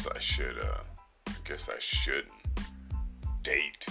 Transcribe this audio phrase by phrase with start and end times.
[0.00, 0.58] I guess I should.
[0.58, 0.78] Uh,
[1.28, 2.32] I guess I shouldn't
[3.42, 3.84] date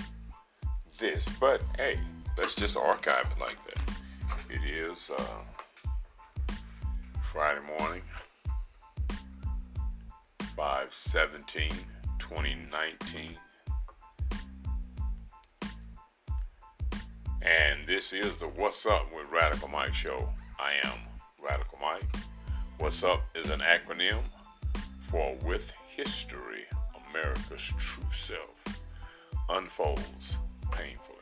[0.98, 2.00] this, but hey,
[2.36, 3.96] let's just archive it like that.
[4.50, 6.54] It is uh,
[7.32, 8.02] Friday morning,
[10.56, 11.70] 5 17
[12.18, 13.38] 2019.
[17.44, 20.30] And this is the What's Up with Radical Mike show.
[20.58, 20.98] I am
[21.40, 22.16] Radical Mike.
[22.80, 24.24] What's Up is an acronym
[25.10, 26.64] for With History,
[27.10, 28.64] America's True Self
[29.50, 30.38] unfolds
[30.72, 31.18] painfully.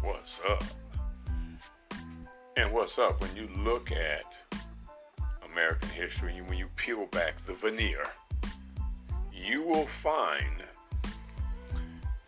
[0.00, 0.64] What's up?
[2.56, 4.36] And what's up when you look at
[5.48, 8.04] American history, and when you peel back the veneer,
[9.32, 10.64] you will find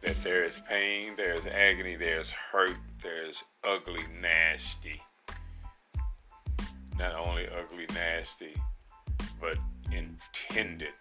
[0.01, 5.03] that there is pain, there's agony, there's hurt, there's ugly, nasty.
[6.97, 8.55] Not only ugly, nasty,
[9.41, 9.59] but
[9.91, 10.93] intended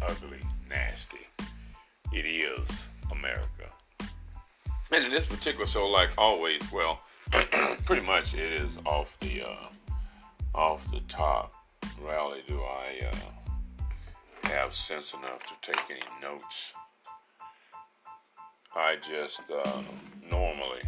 [0.00, 1.26] ugly, nasty.
[2.12, 3.70] It is America.
[4.92, 7.00] And in this particular show, like always, well,
[7.84, 9.94] pretty much it is off the uh,
[10.54, 11.54] off the top.
[12.00, 16.72] Rarely do I uh, have sense enough to take any notes.
[18.74, 19.82] I just uh,
[20.30, 20.82] normally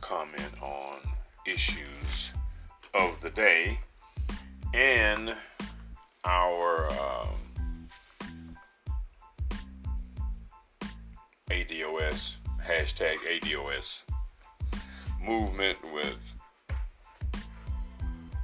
[0.00, 1.00] comment on
[1.46, 2.30] issues
[2.94, 3.78] of the day
[4.72, 5.34] and
[6.24, 7.28] our um,
[11.54, 14.02] ADOS hashtag ADOS
[15.22, 16.18] movement with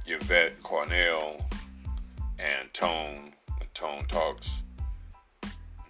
[0.05, 1.43] Yvette Carnell
[2.39, 3.33] and Tone,
[3.73, 4.61] Tone Talks,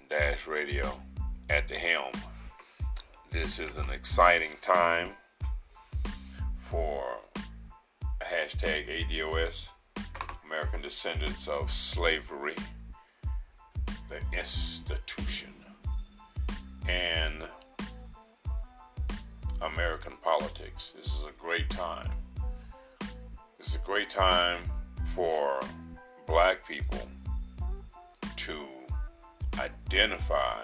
[0.10, 1.00] Dash Radio
[1.52, 2.12] at the helm.
[3.30, 5.12] This is an exciting time
[6.56, 7.04] for
[8.20, 9.70] hashtag ADOS,
[10.44, 12.56] American Descendants of Slavery,
[14.10, 15.54] the institution,
[16.88, 17.44] and
[19.62, 20.94] American politics.
[20.96, 22.10] This is a great time.
[23.58, 24.60] This is a great time
[25.16, 25.60] for
[26.26, 27.08] black people
[28.38, 28.66] to
[29.60, 30.62] identify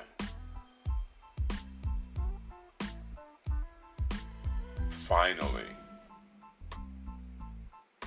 [4.90, 5.64] finally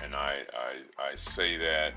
[0.03, 1.93] and I, I I say that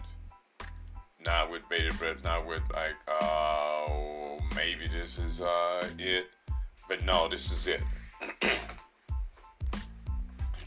[1.25, 6.27] not with bated breath, not with like oh maybe this is uh, it,
[6.89, 7.83] but no, this is it.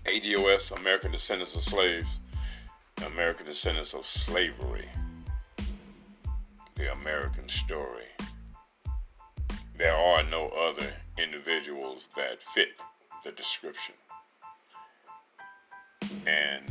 [0.05, 2.07] ADOS, American Descendants of Slaves,
[3.07, 4.87] American Descendants of Slavery,
[6.75, 8.05] the American story.
[9.75, 10.87] There are no other
[11.17, 12.79] individuals that fit
[13.23, 13.95] the description.
[16.25, 16.63] And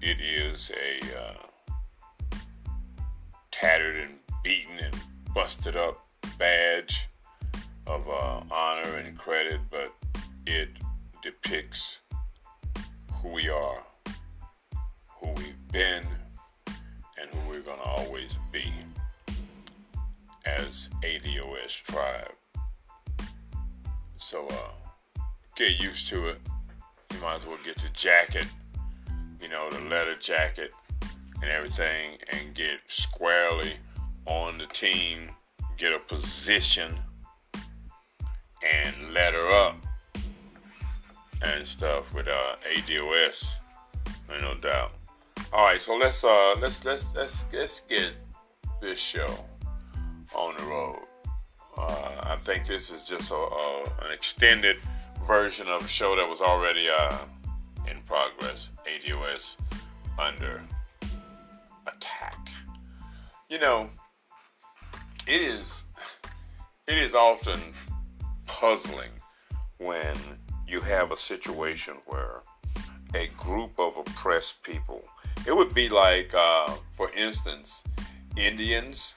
[0.00, 1.46] it is a uh,
[3.58, 4.94] tattered and beaten and
[5.34, 6.06] busted up
[6.38, 7.08] badge
[7.86, 9.94] of uh, honor and credit, but
[10.46, 10.68] it
[11.22, 12.00] depicts
[13.14, 13.82] who we are,
[15.08, 16.04] who we've been,
[17.18, 18.70] and who we're going to always be
[20.44, 22.34] as ADOS tribe.
[24.16, 25.22] So uh,
[25.54, 26.40] get used to it.
[27.14, 28.46] You might as well get the jacket,
[29.40, 30.72] you know, the leather jacket
[31.42, 33.72] and everything, and get squarely
[34.26, 35.30] on the team,
[35.76, 36.98] get a position,
[38.62, 39.76] and let her up
[41.42, 43.56] and stuff with uh, ADOS,
[44.40, 44.92] no doubt.
[45.52, 48.12] All right, so let's uh let's let's let's let's get
[48.80, 49.32] this show
[50.34, 50.98] on the road.
[51.78, 54.76] Uh, I think this is just a, a, an extended
[55.26, 57.18] version of a show that was already uh,
[57.88, 58.70] in progress.
[58.86, 59.58] ADOS
[60.18, 60.62] under
[61.96, 62.48] attack.
[63.48, 63.90] You know,
[65.26, 65.84] it is
[66.86, 67.60] it is often
[68.46, 69.10] puzzling
[69.78, 70.16] when
[70.66, 72.42] you have a situation where
[73.14, 75.02] a group of oppressed people,
[75.46, 77.82] it would be like, uh, for instance,
[78.36, 79.16] Indians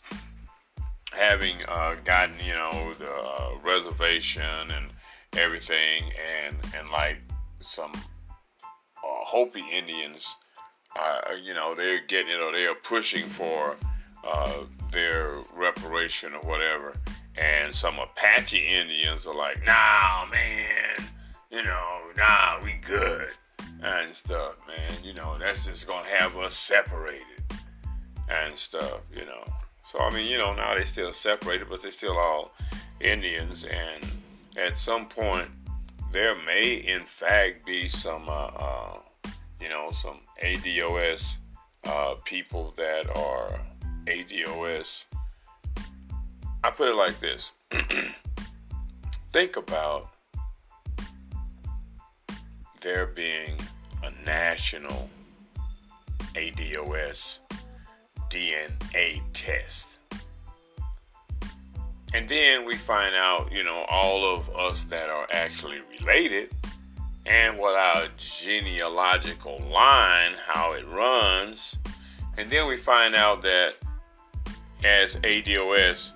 [1.12, 4.92] having uh, gotten, you know, the uh, reservation and
[5.36, 6.12] everything,
[6.42, 7.18] and and like
[7.60, 10.36] some uh, Hopi Indians,
[11.00, 13.76] uh, you know, they're getting, you know, they are pushing for
[14.26, 16.96] uh, their reparation or whatever,
[17.38, 21.10] and some Apache Indians are like, nah, man
[21.50, 23.30] you know, nah, we good
[23.82, 24.92] and stuff, man.
[25.04, 27.44] You know, that's just gonna have us separated
[28.30, 29.44] and stuff, you know.
[29.86, 32.52] So I mean, you know, now they still separated, but they're still all
[33.00, 34.06] Indians, and
[34.58, 35.48] at some point
[36.12, 38.98] there may, in fact, be some, uh, uh,
[39.62, 41.40] you know, some ADOS
[41.86, 43.60] uh, people that are
[44.06, 45.06] ADOS
[46.62, 47.54] I put it like this
[49.32, 50.10] think about
[52.82, 53.56] there being
[54.04, 55.10] a national
[56.36, 57.40] ADOS
[58.30, 60.00] DNA test.
[62.14, 66.52] And then we find out, you know, all of us that are actually related
[67.26, 71.78] and what our genealogical line, how it runs.
[72.38, 73.76] And then we find out that
[74.84, 76.14] as ADOS,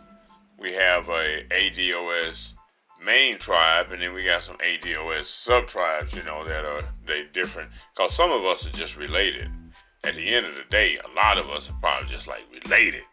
[0.57, 2.55] we have a ADOS
[3.03, 7.25] main tribe, and then we got some ADOS sub tribes, you know, that are they
[7.33, 7.69] different.
[7.94, 9.50] Because some of us are just related.
[10.05, 13.03] At the end of the day, a lot of us are probably just like related,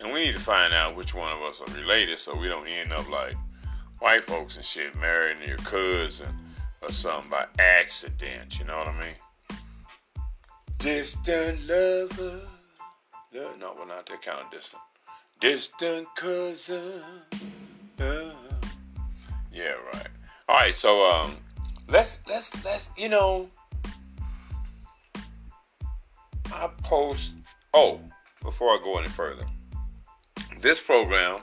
[0.00, 2.66] and we need to find out which one of us are related, so we don't
[2.66, 3.34] end up like
[3.98, 6.28] white folks and shit marrying your cousin
[6.84, 8.58] or something by accident.
[8.58, 9.58] You know what I mean?
[10.78, 12.40] Distant lover.
[13.32, 14.82] No, we're not that kind of distant.
[15.40, 17.02] Distant cousin.
[17.98, 18.30] Uh,
[19.52, 20.08] yeah, right.
[20.48, 21.36] All right, so um,
[21.88, 23.48] let's let's let's you know,
[26.52, 27.34] I post.
[27.72, 28.00] Oh,
[28.42, 29.46] before I go any further,
[30.60, 31.40] this program,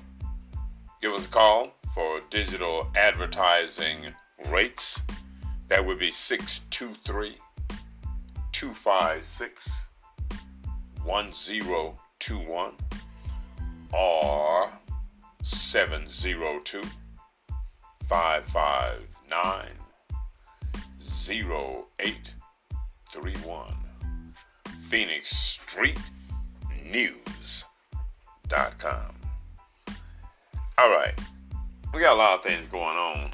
[1.01, 4.07] Give us a call for digital advertising
[4.49, 5.01] rates.
[5.69, 7.37] That would be 623
[8.55, 9.67] 256
[11.03, 12.71] 1021
[13.91, 14.71] or
[15.43, 16.81] 702
[18.05, 19.67] 559
[21.29, 23.75] 0831.
[24.79, 25.99] Phoenix Street
[26.89, 27.65] News.com.
[30.77, 31.13] All right.
[31.93, 33.31] We got a lot of things going on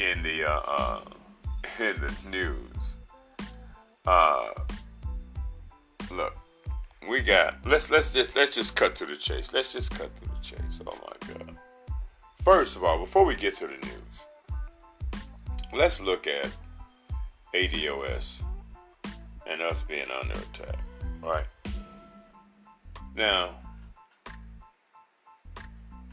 [0.00, 1.00] in the uh, uh,
[1.78, 2.93] in the news.
[4.06, 4.50] Uh,
[6.10, 6.36] look,
[7.08, 9.52] we got let's let's just let's just cut to the chase.
[9.52, 10.80] Let's just cut to the chase.
[10.86, 11.56] Oh my god.
[12.42, 14.26] First of all, before we get to the news,
[15.72, 16.50] let's look at
[17.54, 18.42] ADOS
[19.46, 20.78] and us being under attack.
[21.22, 21.46] Right?
[23.16, 23.50] Now,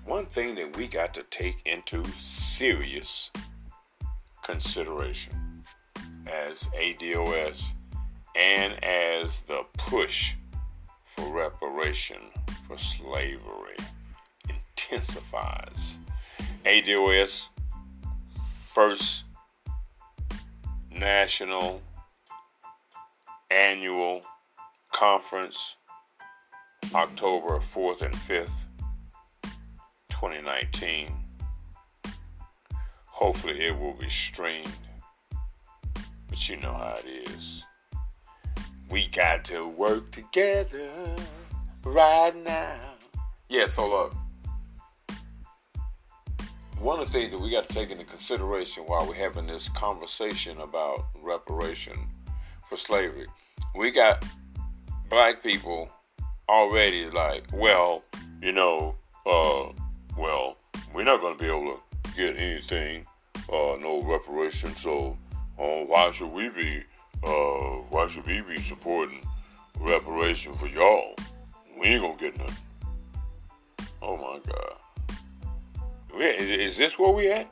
[0.06, 3.32] one thing that we got to take into serious
[4.44, 5.64] consideration
[6.28, 7.74] as ADOS
[8.36, 10.36] and as the push
[11.04, 12.18] for reparation
[12.68, 13.78] for slavery
[14.50, 15.98] intensifies.
[16.66, 17.50] ADOS
[18.68, 19.26] first
[20.92, 21.82] National
[23.50, 24.22] Annual
[24.92, 25.76] Conference,
[26.94, 28.50] October 4th and 5th,
[30.10, 31.12] 2019.
[33.08, 34.72] Hopefully, it will be streamed,
[36.30, 37.66] but you know how it is.
[38.92, 40.90] We got to work together
[41.84, 42.80] right now.
[43.48, 44.16] Yeah, so look
[46.82, 49.70] one of the things that we got to take into consideration while we're having this
[49.70, 51.96] conversation about reparation
[52.68, 53.28] for slavery,
[53.76, 54.26] we got
[55.08, 55.90] black people
[56.50, 58.04] already like, well,
[58.42, 58.96] you know,
[59.28, 59.66] uh,
[60.18, 60.58] well,
[60.94, 63.06] we're not going to be able to get anything,
[63.36, 64.76] uh, no reparation.
[64.76, 65.16] So,
[65.60, 66.84] uh, why should we be,
[67.24, 69.22] uh, why should we be supporting
[69.80, 71.16] reparation for y'all?
[71.80, 72.56] We ain't gonna get nothing.
[74.01, 74.78] Oh my God.
[76.20, 77.48] Is this where we at?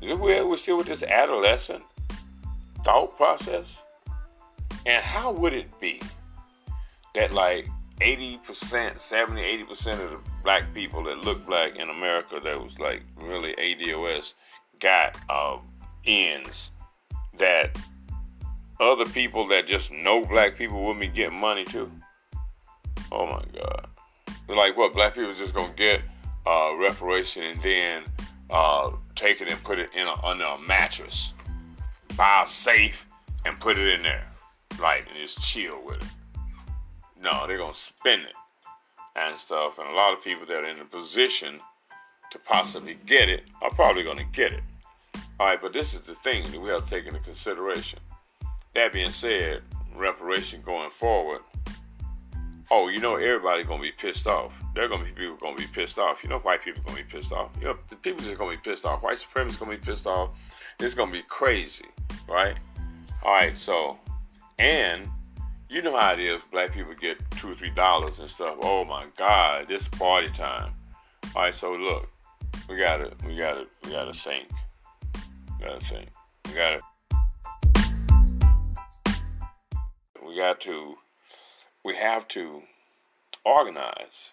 [0.00, 1.82] Is it where we're still with this adolescent
[2.84, 3.84] thought process?
[4.86, 6.00] And how would it be
[7.14, 7.68] that like
[8.00, 13.02] 80%, 70, 80% of the black people that look black in America that was like
[13.16, 14.34] really ADOS
[14.78, 15.58] got uh,
[16.06, 16.70] ends
[17.38, 17.76] that
[18.80, 21.90] other people that just know black people wouldn't be getting money too?
[23.12, 23.86] Oh my God.
[24.48, 24.92] Like what?
[24.94, 26.00] Black people just gonna get
[26.46, 28.02] uh, reparation and then
[28.48, 31.34] uh, take it and put it in a, under a mattress,
[32.16, 33.06] buy a safe
[33.44, 34.26] and put it in there,
[34.78, 36.08] right, and just chill with it.
[37.22, 38.34] No, they're gonna spend it
[39.16, 41.60] and stuff, and a lot of people that are in a position
[42.30, 44.62] to possibly get it are probably gonna get it.
[45.38, 47.98] All right, but this is the thing that we have to take into consideration.
[48.74, 49.62] That being said,
[49.96, 51.40] reparation going forward
[52.70, 54.54] oh, you know, everybody's gonna be pissed off.
[54.74, 56.22] There are gonna be people gonna be pissed off.
[56.22, 57.50] You know, white people gonna be pissed off.
[57.58, 59.02] You know, the people just gonna be pissed off.
[59.02, 60.30] White supremacists gonna be pissed off.
[60.78, 61.86] It's gonna be crazy,
[62.28, 62.56] right?
[63.22, 63.98] All right, so,
[64.58, 65.08] and
[65.68, 66.40] you know how it is.
[66.50, 68.56] Black people get two or three dollars and stuff.
[68.62, 70.72] Oh my God, this party time.
[71.34, 72.08] All right, so look,
[72.68, 74.48] we gotta, we gotta, we gotta think.
[75.58, 76.08] We gotta think.
[76.46, 76.80] We gotta.
[80.26, 80.96] We got to
[81.84, 82.62] we have to
[83.44, 84.32] organize.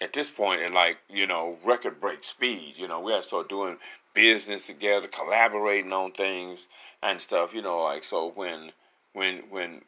[0.00, 3.26] At this point in like you know record break speed you know we have to
[3.28, 3.76] start doing
[4.14, 6.68] business together collaborating on things
[7.02, 8.72] and stuff you know like so when
[9.12, 9.82] when when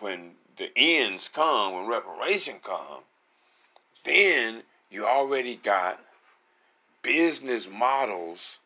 [0.00, 3.02] when the ends come when reparation come
[4.04, 5.98] then you already got
[7.02, 8.58] business models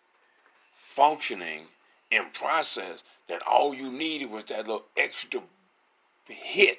[0.73, 1.63] functioning
[2.11, 5.41] in process that all you needed was that little extra
[6.35, 6.79] hit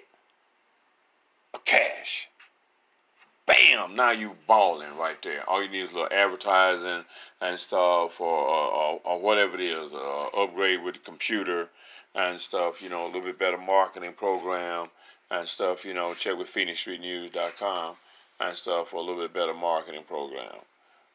[1.54, 2.30] of cash.
[3.46, 3.96] Bam!
[3.96, 5.48] Now you balling right there.
[5.50, 7.04] All you need is a little advertising
[7.42, 9.92] and stuff, or or, or whatever it is.
[10.38, 11.70] Upgrade with the computer
[12.14, 12.82] and stuff.
[12.82, 14.90] You know, a little bit better marketing program
[15.32, 15.84] and stuff.
[15.84, 17.96] You know, check with PhoenixStreetNews.com
[18.40, 20.56] and stuff for a little bit better marketing program.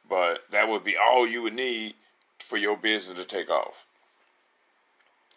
[0.08, 1.94] But that would be all you would need
[2.40, 3.86] for your business to take off.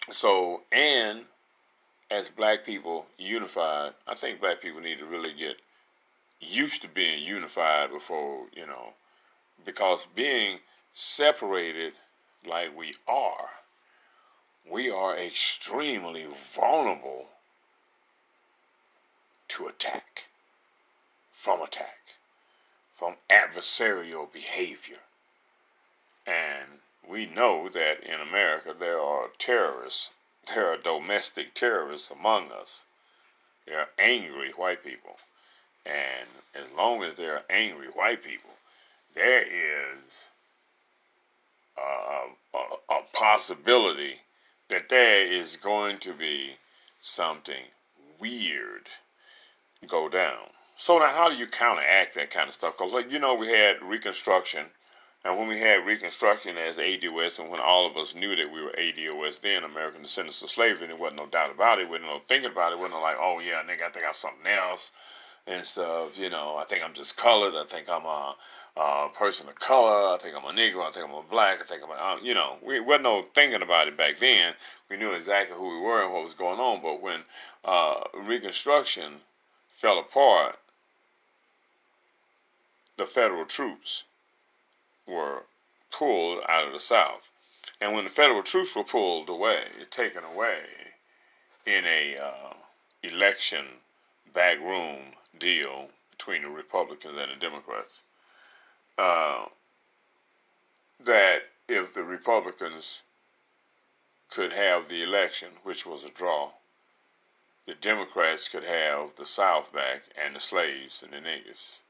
[0.09, 1.21] So, and
[2.09, 5.61] as black people unified, I think black people need to really get
[6.39, 8.93] used to being unified before, you know,
[9.65, 10.59] because being
[10.93, 11.93] separated
[12.47, 13.49] like we are,
[14.69, 17.27] we are extremely vulnerable
[19.49, 20.25] to attack,
[21.33, 21.99] from attack,
[22.95, 24.97] from adversarial behavior.
[26.25, 30.11] And we know that in America there are terrorists
[30.53, 32.85] there are domestic terrorists among us.
[33.65, 35.17] There are angry white people.
[35.85, 38.51] And as long as there are angry white people,
[39.15, 40.29] there is
[41.77, 44.21] uh, a, a, a possibility
[44.69, 46.57] that there is going to be
[46.99, 47.63] something
[48.19, 48.87] weird
[49.87, 50.49] go down.
[50.75, 52.77] So now, how do you counteract that kind of stuff?
[52.77, 54.67] Because, like you know, we had Reconstruction
[55.23, 58.61] and when we had Reconstruction as ADOS, and when all of us knew that we
[58.61, 62.21] were ADOS then, American Descendants of Slavery, there wasn't no doubt about it, wasn't no
[62.27, 64.91] thinking about it, We wasn't like, oh yeah, nigga, I think I'm something else
[65.47, 66.17] and stuff.
[66.17, 67.55] You know, I think I'm just colored.
[67.55, 68.35] I think I'm a,
[68.75, 70.13] a person of color.
[70.13, 70.87] I think I'm a Negro.
[70.87, 71.59] I think I'm a black.
[71.61, 74.53] I think I'm a, uh, you know, we wasn't no thinking about it back then.
[74.89, 76.81] We knew exactly who we were and what was going on.
[76.81, 77.21] But when
[77.65, 79.21] uh, Reconstruction
[79.69, 80.59] fell apart,
[82.97, 84.03] the federal troops
[85.07, 85.43] were
[85.91, 87.29] pulled out of the South.
[87.79, 90.59] And when the federal troops were pulled away, taken away
[91.65, 92.53] in a uh,
[93.03, 93.65] election
[94.33, 98.01] backroom deal between the Republicans and the Democrats,
[98.97, 99.45] uh,
[101.03, 103.03] that if the Republicans
[104.29, 106.51] could have the election, which was a draw,
[107.65, 111.81] the Democrats could have the South back and the slaves and the niggas.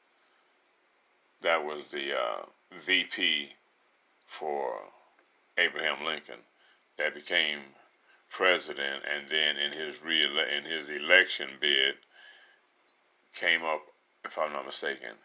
[1.42, 3.50] That was the uh, VP
[4.28, 4.80] for
[5.58, 6.40] Abraham Lincoln
[6.98, 7.60] that became
[8.30, 11.96] president, and then in his re in his election bid
[13.34, 13.82] came up,
[14.26, 15.16] if I'm not mistaken,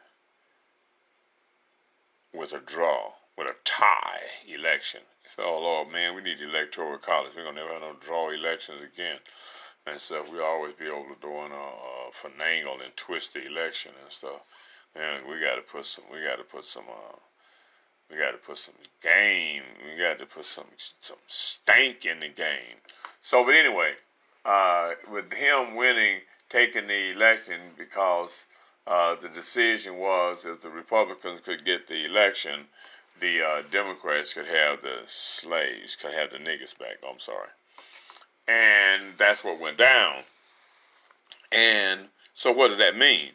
[2.32, 5.00] with a draw, with a tie election.
[5.24, 7.32] Said, "Oh Lord, man, we need the electoral college.
[7.34, 9.18] We're gonna never have no draw elections again."
[9.84, 10.28] And stuff.
[10.28, 14.42] We always be able to do a, a finagle and twist the election and stuff.
[14.94, 16.04] And we got to put some.
[16.12, 16.84] We got to put some.
[16.88, 17.16] Uh,
[18.12, 19.62] we got to put some game.
[19.84, 20.66] We got to put some
[21.00, 22.78] some stank in the game.
[23.22, 23.92] So, but anyway,
[24.44, 28.46] uh, with him winning, taking the election because
[28.86, 32.66] uh, the decision was if the Republicans could get the election,
[33.20, 36.98] the uh, Democrats could have the slaves, could have the niggas back.
[37.02, 37.48] Oh, I'm sorry.
[38.46, 40.24] And that's what went down.
[41.50, 43.30] And so, what does that mean?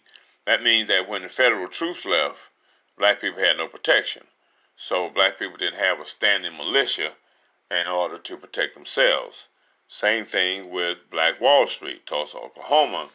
[0.46, 2.50] That means that when the federal troops left,
[2.98, 4.24] black people had no protection.
[4.78, 7.14] So, black people didn't have a standing militia
[7.72, 9.48] in order to protect themselves.
[9.88, 13.10] Same thing with Black Wall Street, Tulsa, Oklahoma,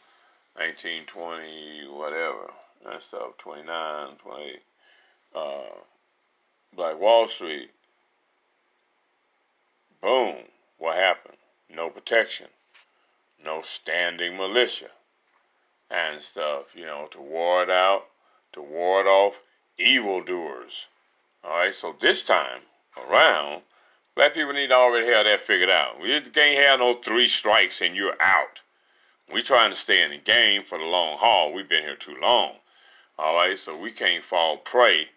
[0.56, 2.50] 1920, whatever,
[2.84, 4.58] that stuff, 29, 20,
[5.34, 5.60] uh,
[6.74, 7.70] Black Wall Street.
[10.00, 10.36] Boom,
[10.78, 11.36] what happened?
[11.70, 12.48] No protection,
[13.42, 14.90] no standing militia
[15.90, 18.06] and stuff, you know, to ward out,
[18.52, 19.42] to ward off
[19.78, 20.88] evildoers.
[21.44, 22.60] All right, so this time
[22.96, 23.62] around,
[24.14, 26.00] Black people need to already have that figured out.
[26.00, 28.60] We just can't have no three strikes and you're out.
[29.32, 31.52] We're trying to stay in the game for the long haul.
[31.52, 32.56] We've been here too long.
[33.18, 35.08] All right, so we can't fall prey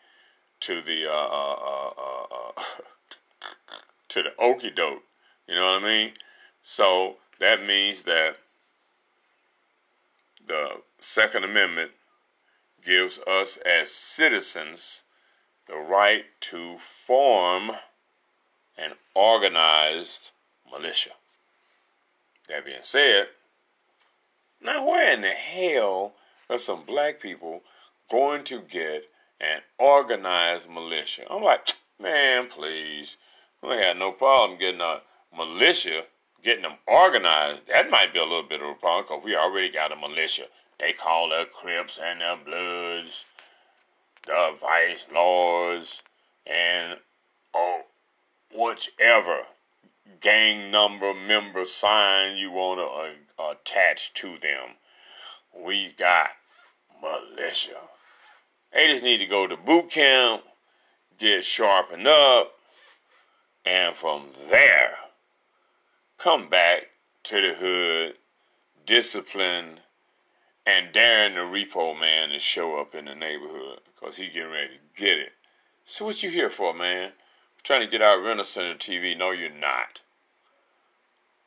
[0.62, 2.62] to the uh, uh, uh, uh, uh
[4.10, 5.04] to the okey doke.
[5.48, 6.12] You know what I mean?
[6.62, 8.38] So that means that
[10.48, 11.92] the Second Amendment
[12.84, 15.04] gives us as citizens
[15.68, 17.72] the right to form
[18.78, 20.32] an organized
[20.72, 21.12] militia.
[22.48, 23.28] That being said,
[24.62, 26.14] now where in the hell
[26.50, 27.62] are some black people
[28.10, 29.06] going to get
[29.40, 31.24] an organized militia?
[31.30, 33.18] I'm like, man, please.
[33.64, 35.02] We had no problem getting a
[35.36, 36.04] militia,
[36.44, 37.68] getting them organized.
[37.68, 40.46] That might be a little bit of a problem because we already got a militia.
[40.80, 43.26] They call the Crips and the Bloods,
[44.26, 46.04] the Vice Lords,
[46.46, 47.00] and
[47.54, 47.82] oh,
[48.56, 49.42] whichever
[50.22, 54.76] gang number member sign you want to uh, attach to them.
[55.56, 56.30] We got
[57.02, 57.78] militia.
[58.74, 60.44] They just need to go to boot camp,
[61.18, 62.54] get sharpened up,
[63.66, 64.96] and from there,
[66.18, 66.88] come back
[67.24, 68.16] to the hood,
[68.86, 69.80] disciplined,
[70.66, 74.76] and daring the repo man to show up in the neighborhood because he getting ready
[74.76, 75.34] to get it.
[75.86, 77.12] So what you here for, man?
[77.66, 79.18] trying to get our rental center TV.
[79.18, 80.02] No, you're not.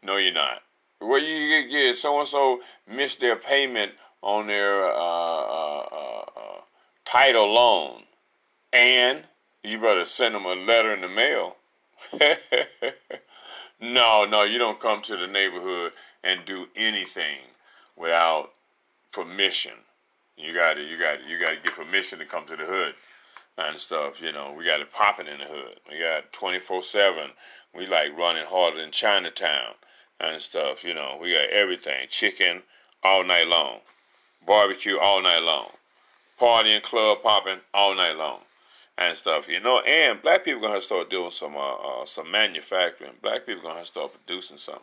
[0.02, 0.62] No, you're not.
[0.98, 6.60] Where you get so and so missed their payment on their uh, uh, uh, uh,
[7.04, 8.02] title loan,
[8.72, 9.22] and
[9.62, 11.54] you better send them a letter in the mail.
[13.80, 15.92] no, no, you don't come to the neighborhood
[16.24, 17.38] and do anything
[17.96, 18.50] without
[19.12, 19.72] permission.
[20.38, 22.64] You got to, you got to, you got to get permission to come to the
[22.64, 22.94] hood
[23.58, 24.22] and stuff.
[24.22, 25.80] You know, we got it popping in the hood.
[25.90, 27.30] We got 24 7.
[27.74, 29.74] We like running harder than Chinatown
[30.20, 30.84] and stuff.
[30.84, 32.62] You know, we got everything chicken
[33.02, 33.80] all night long,
[34.46, 35.70] barbecue all night long,
[36.40, 38.40] partying, club popping all night long.
[39.00, 43.12] And stuff, you know, and black people gonna start doing some uh, uh, some manufacturing.
[43.22, 44.82] Black people gonna start producing something.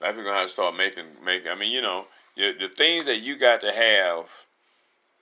[0.00, 1.50] Black people gonna start making making.
[1.50, 2.06] I mean, you know,
[2.38, 4.30] the, the things that you got to have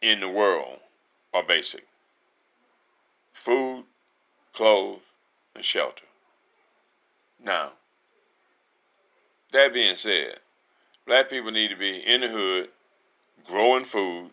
[0.03, 0.79] in the world
[1.33, 1.87] are basic
[3.33, 3.85] food,
[4.53, 5.01] clothes,
[5.55, 6.07] and shelter.
[7.43, 7.73] Now,
[9.53, 10.41] that being said,
[11.07, 12.71] black people need to be in the hood
[13.45, 14.31] growing food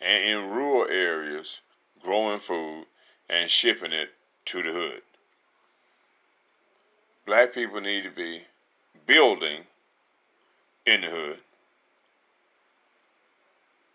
[0.00, 1.60] and in rural areas
[2.02, 2.86] growing food
[3.28, 4.10] and shipping it
[4.46, 5.02] to the hood.
[7.24, 8.42] Black people need to be
[9.06, 9.60] building
[10.84, 11.36] in the hood.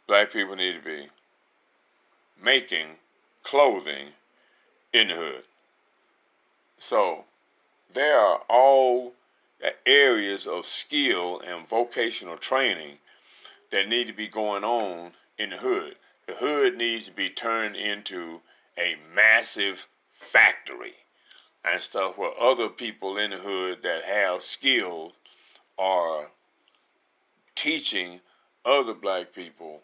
[0.07, 1.07] Black people need to be
[2.41, 2.87] making
[3.43, 4.09] clothing
[4.93, 5.43] in the hood.
[6.77, 7.25] So
[7.93, 9.13] there are all
[9.85, 12.97] areas of skill and vocational training
[13.71, 15.95] that need to be going on in the hood.
[16.27, 18.41] The hood needs to be turned into
[18.77, 20.93] a massive factory
[21.63, 25.13] and stuff where other people in the hood that have skills
[25.77, 26.27] are
[27.55, 28.19] teaching
[28.65, 29.81] other black people,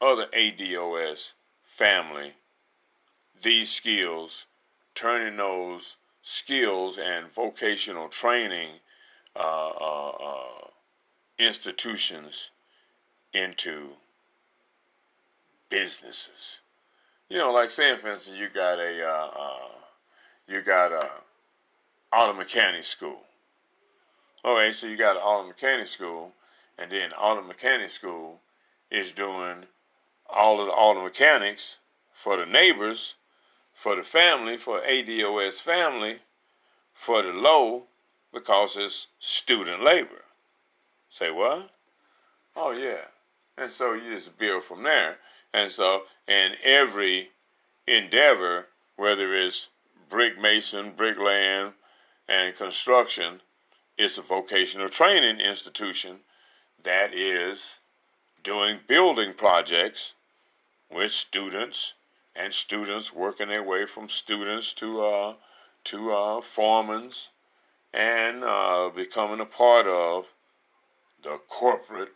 [0.00, 2.34] other ADOS family
[3.42, 4.46] these skills,
[4.94, 8.70] turning those skills and vocational training
[9.36, 10.66] uh, uh, uh,
[11.38, 12.50] institutions
[13.32, 13.90] into
[15.68, 16.60] businesses.
[17.28, 19.68] You know, like saying, for instance, you got a uh, uh,
[20.48, 21.08] you got a
[22.12, 23.20] auto mechanic school.
[24.44, 26.32] Okay, so you got an auto mechanic school,
[26.76, 28.40] and then auto mechanic school
[28.90, 29.66] is doing
[30.34, 31.78] all of the auto mechanics
[32.12, 33.16] for the neighbors
[33.80, 36.18] for the family, for ADOS family,
[36.92, 37.84] for the low,
[38.30, 40.24] because it's student labor.
[41.08, 41.70] Say what?
[42.54, 43.06] Oh yeah.
[43.56, 45.16] And so you just build from there.
[45.54, 47.30] And so in every
[47.86, 48.66] endeavor
[48.96, 49.70] whether it's
[50.10, 51.72] brick mason, bricklaying,
[52.28, 53.40] and construction,
[53.96, 56.18] it's a vocational training institution
[56.84, 57.78] that is
[58.42, 60.12] doing building projects
[60.92, 61.94] with students
[62.34, 65.34] and students working their way from students to uh,
[65.84, 67.28] to uh, foremans
[67.92, 70.26] and uh, becoming a part of
[71.22, 72.12] the corporate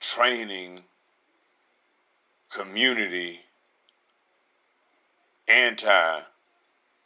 [0.00, 0.80] training
[2.50, 3.40] community
[5.48, 6.20] anti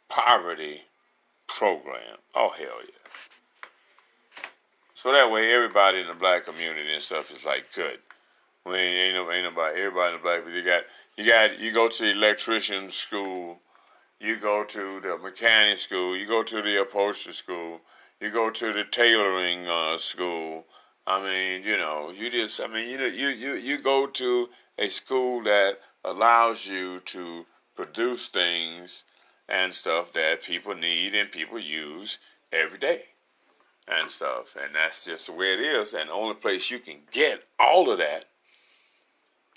[0.09, 0.81] poverty
[1.47, 2.17] program.
[2.35, 4.43] Oh hell yeah.
[4.93, 7.99] So that way everybody in the black community and stuff is like good.
[8.67, 10.83] When ain't no ain't nobody everybody in the black But you got
[11.15, 13.61] you got you go to the electrician school,
[14.19, 17.79] you go to the mechanic school, you go to the upholstery school,
[18.19, 20.65] you go to the tailoring uh, school.
[21.05, 24.49] I mean, you know, you just I mean, you know, you you you go to
[24.77, 29.05] a school that allows you to produce things
[29.47, 32.19] and stuff that people need and people use
[32.51, 33.03] every day
[33.87, 34.57] and stuff.
[34.61, 35.93] And that's just the way it is.
[35.93, 38.25] And the only place you can get all of that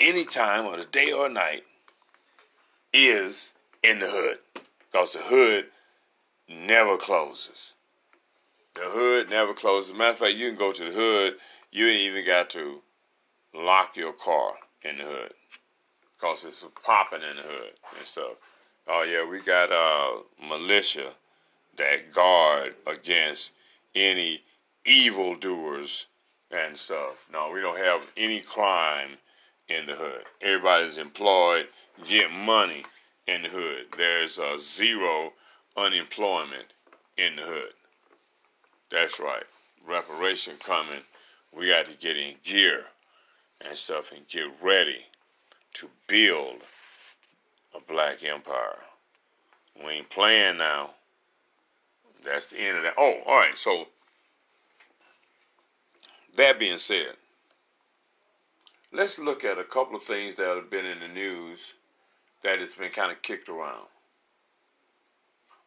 [0.01, 1.65] any time of the day or night
[2.93, 4.39] is in the hood.
[4.91, 5.67] Because the hood
[6.49, 7.75] never closes.
[8.75, 9.95] The hood never closes.
[9.95, 11.35] matter of fact, you can go to the hood,
[11.71, 12.81] you ain't even got to
[13.55, 15.35] lock your car in the hood.
[16.17, 18.33] Because it's popping in the hood and stuff.
[18.89, 21.13] Oh yeah, we got uh, militia
[21.77, 23.53] that guard against
[23.95, 24.43] any
[24.85, 26.07] evildoers
[26.51, 27.27] and stuff.
[27.33, 29.11] No, we don't have any crime
[29.71, 30.25] in the hood.
[30.43, 31.69] Everybody's employed,
[32.05, 32.85] get money
[33.27, 33.87] in the hood.
[33.97, 35.33] There's a zero
[35.77, 36.75] unemployment
[37.17, 37.73] in the hood.
[38.91, 39.45] That's right.
[39.87, 41.03] Reparation coming.
[41.57, 42.85] We got to get in gear
[43.61, 45.07] and stuff and get ready
[45.75, 46.57] to build
[47.75, 48.79] a black empire.
[49.77, 50.91] We ain't playing now.
[52.25, 52.95] That's the end of that.
[52.99, 53.57] Oh, all right.
[53.57, 53.87] So,
[56.37, 57.15] that being said,
[58.93, 61.75] let's look at a couple of things that have been in the news
[62.43, 63.87] that has been kind of kicked around.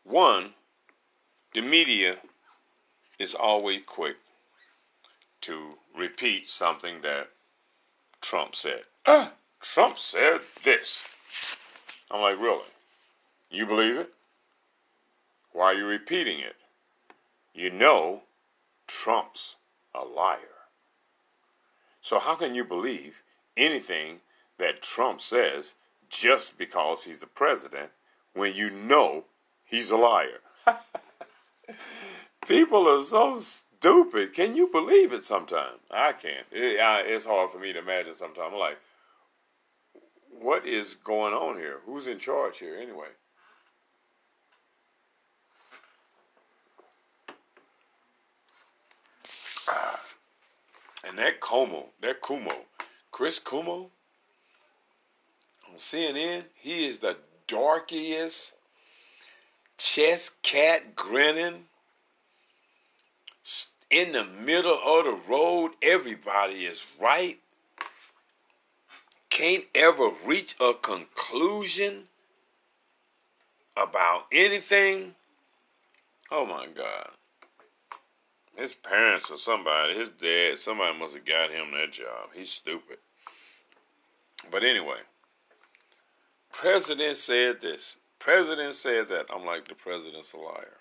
[0.04, 0.54] One,
[1.54, 2.18] the media
[3.20, 4.18] is always quick
[5.42, 7.30] to repeat something that
[8.22, 8.84] Trump said.
[9.06, 9.32] Ah,
[9.62, 11.08] Trump said this.
[12.10, 12.66] I'm like, really?
[13.50, 14.14] You believe it?
[15.52, 16.56] Why are you repeating it?
[17.54, 18.24] You know
[18.88, 19.58] Trump's
[19.94, 20.53] a liar.
[22.04, 23.24] So how can you believe
[23.56, 24.20] anything
[24.60, 25.76] that Trump says
[26.10, 27.92] just because he's the president
[28.34, 29.24] when you know
[29.64, 30.42] he's a liar?
[32.46, 34.34] People are so stupid.
[34.34, 35.80] Can you believe it sometimes?
[35.90, 36.46] I can't.
[36.52, 38.52] It, I, it's hard for me to imagine sometimes.
[38.52, 38.80] I'm like,
[40.42, 41.80] what is going on here?
[41.86, 43.08] Who's in charge here anyway?
[49.70, 50.00] Ah.
[51.14, 52.56] And that Como, that Cuomo,
[53.12, 53.92] Chris Cuomo
[55.70, 58.56] on CNN, he is the darkest
[59.78, 61.66] chest cat grinning
[63.92, 65.74] in the middle of the road.
[65.84, 67.38] Everybody is right
[69.30, 72.08] can't ever reach a conclusion
[73.78, 75.14] about anything.
[76.32, 77.12] Oh my God.
[78.56, 82.30] His parents or somebody, his dad, somebody must have got him that job.
[82.36, 82.98] He's stupid.
[84.52, 85.00] But anyway,
[86.52, 87.98] President said this.
[88.20, 89.26] President said that.
[89.34, 90.78] I'm like, the president's a liar.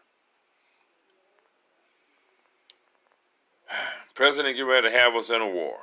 [4.14, 5.78] President get ready to have us in a war.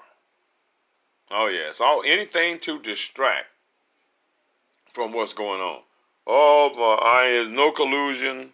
[1.32, 3.48] Oh yes, all anything to distract
[4.92, 5.82] from what's going on.
[6.26, 8.52] Oh, but I is no collusion.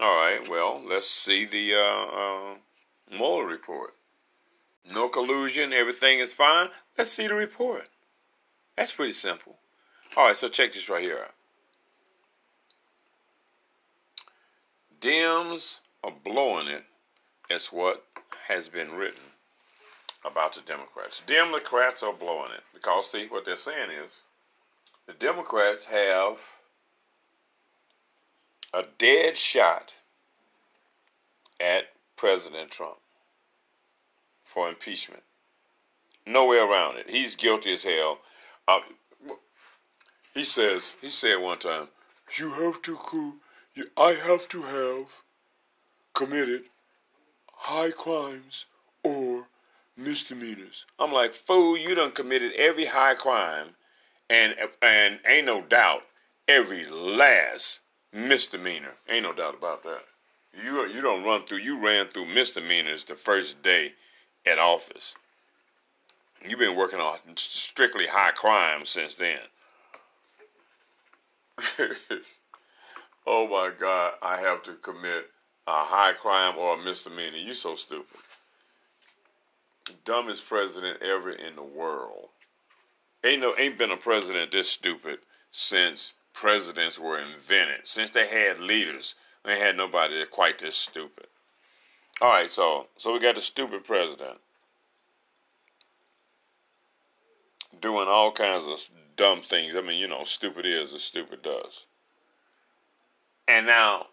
[0.00, 2.54] All right, well, let's see the uh, uh,
[3.10, 3.94] Mueller report.
[4.90, 6.68] No collusion, everything is fine.
[6.96, 7.88] Let's see the report.
[8.76, 9.56] That's pretty simple.
[10.16, 11.34] All right, so check this right here out.
[15.00, 16.84] Dems are blowing it.
[17.48, 18.04] That's what
[18.46, 19.22] has been written
[20.24, 21.22] about the Democrats.
[21.26, 24.22] Democrats are blowing it because, see, what they're saying is
[25.06, 26.38] the Democrats have
[28.72, 29.96] a dead shot
[31.60, 31.84] at
[32.16, 32.98] President Trump
[34.44, 35.22] for impeachment.
[36.26, 37.08] No way around it.
[37.08, 38.18] He's guilty as hell.
[38.66, 38.80] Uh,
[40.34, 41.88] he says, he said one time,
[42.38, 42.98] you have to,
[43.74, 45.06] you, I have to have
[46.14, 46.64] committed
[47.52, 48.66] high crimes
[49.02, 49.48] or
[49.96, 50.86] misdemeanors.
[50.98, 53.68] I'm like, fool, you done committed every high crime
[54.30, 56.02] and and ain't no doubt
[56.46, 57.80] every last
[58.12, 58.92] misdemeanor.
[59.08, 60.04] Ain't no doubt about that.
[60.62, 61.58] You you don't run through.
[61.58, 63.92] You ran through misdemeanors the first day
[64.46, 65.14] at office.
[66.46, 69.38] You've been working on strictly high crime since then.
[73.26, 74.14] oh my God!
[74.22, 75.30] I have to commit
[75.66, 77.36] a high crime or a misdemeanor.
[77.36, 78.20] You so stupid.
[80.04, 82.28] Dumbest president ever in the world.
[83.24, 85.18] Ain't no ain't been a president this stupid
[85.50, 87.80] since presidents were invented.
[87.84, 91.26] Since they had leaders, they had nobody quite this stupid.
[92.20, 94.38] All right, so so we got the stupid president
[97.80, 99.74] doing all kinds of dumb things.
[99.74, 101.86] I mean, you know, stupid is as stupid does.
[103.48, 104.06] And now,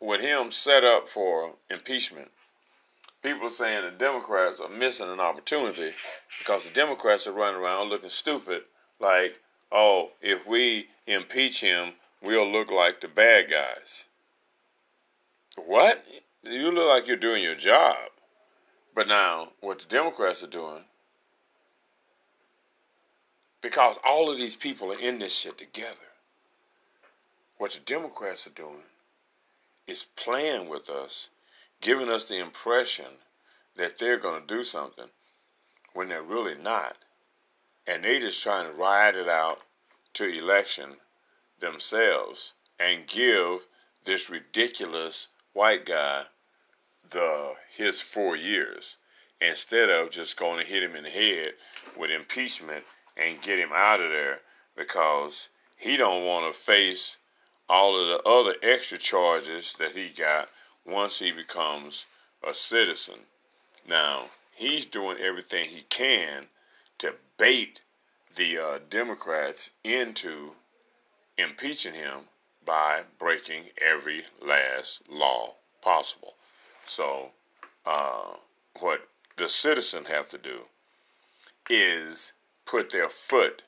[0.00, 2.30] with him set up for impeachment,
[3.22, 5.92] people are saying the Democrats are missing an opportunity
[6.40, 8.62] because the Democrats are running around looking stupid,
[8.98, 9.36] like,
[9.70, 14.06] oh, if we impeach him, we'll look like the bad guys.
[15.56, 16.04] What?
[16.42, 17.96] You look like you're doing your job.
[18.94, 20.84] But now, what the Democrats are doing,
[23.60, 25.96] because all of these people are in this shit together,
[27.58, 28.82] what the Democrats are doing
[29.86, 31.30] is playing with us,
[31.80, 33.06] giving us the impression
[33.76, 35.08] that they're going to do something
[35.94, 36.96] when they're really not.
[37.88, 39.62] And they just trying to ride it out
[40.12, 40.98] to election
[41.58, 43.66] themselves and give
[44.04, 46.26] this ridiculous white guy
[47.08, 48.98] the his four years
[49.40, 51.54] instead of just going to hit him in the head
[51.96, 52.84] with impeachment
[53.16, 54.40] and get him out of there
[54.76, 55.48] because
[55.78, 57.16] he don't want to face
[57.70, 60.50] all of the other extra charges that he got
[60.84, 62.04] once he becomes
[62.46, 63.20] a citizen.
[63.88, 66.48] Now, he's doing everything he can
[66.98, 67.82] to bait
[68.36, 70.52] the uh, Democrats into
[71.36, 72.20] impeaching him
[72.64, 76.34] by breaking every last law possible.
[76.84, 77.30] So,
[77.86, 78.34] uh,
[78.80, 80.62] what the citizen have to do
[81.70, 82.34] is
[82.66, 83.62] put their foot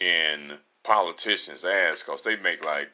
[0.00, 2.90] in politicians' ass because they make like,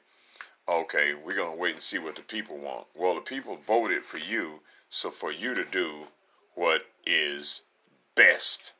[0.69, 2.87] okay, we're gonna wait and see what the people want.
[2.95, 6.07] Well, the people voted for you, so for you to do
[6.55, 7.63] what is
[8.15, 8.75] best,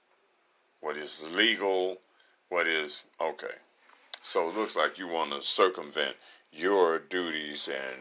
[0.83, 1.99] what is legal,
[2.51, 3.55] what is okay.
[4.23, 6.17] So it looks like you want to circumvent
[6.53, 8.01] your duties and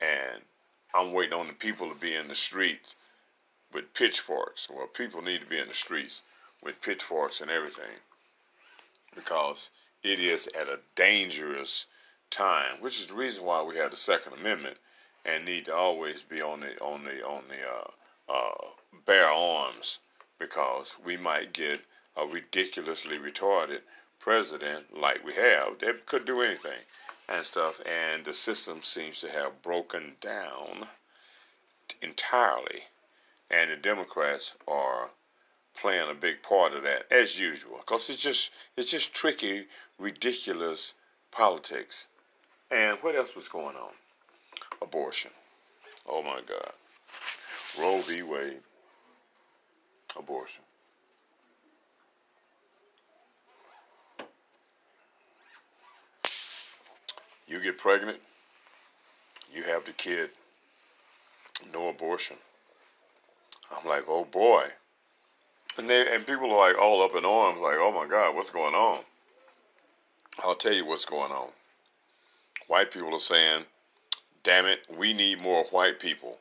[0.00, 0.42] and
[0.94, 2.94] I'm waiting on the people to be in the streets
[3.72, 4.68] with pitchforks.
[4.68, 6.22] Well, people need to be in the streets
[6.62, 8.00] with pitchforks and everything
[9.14, 9.70] because
[10.02, 11.86] it is at a dangerous
[12.30, 14.76] time, which is the reason why we have the Second Amendment
[15.24, 18.68] and need to always be on the on the on the uh, uh,
[19.06, 20.00] bear arms
[20.38, 21.80] because we might get
[22.16, 23.80] a ridiculously retarded
[24.18, 26.80] president like we have that could do anything
[27.28, 30.86] and stuff, and the system seems to have broken down
[32.00, 32.82] entirely,
[33.50, 35.10] and the Democrats are
[35.76, 39.66] playing a big part of that as usual because it's just it's just tricky,
[39.98, 40.94] ridiculous
[41.30, 42.08] politics.
[42.70, 43.92] And what else was going on?
[44.82, 45.30] Abortion.
[46.08, 46.72] Oh my God.
[47.80, 48.22] Roe v.
[48.22, 48.60] Wade.
[50.18, 50.62] Abortion.
[57.48, 58.18] You get pregnant,
[59.54, 60.30] you have the kid,
[61.72, 62.36] no abortion.
[63.70, 64.64] I'm like, oh boy.
[65.78, 68.50] And they and people are like all up in arms, like, oh my God, what's
[68.50, 69.00] going on?
[70.42, 71.50] I'll tell you what's going on.
[72.66, 73.64] White people are saying,
[74.42, 76.38] damn it, we need more white people.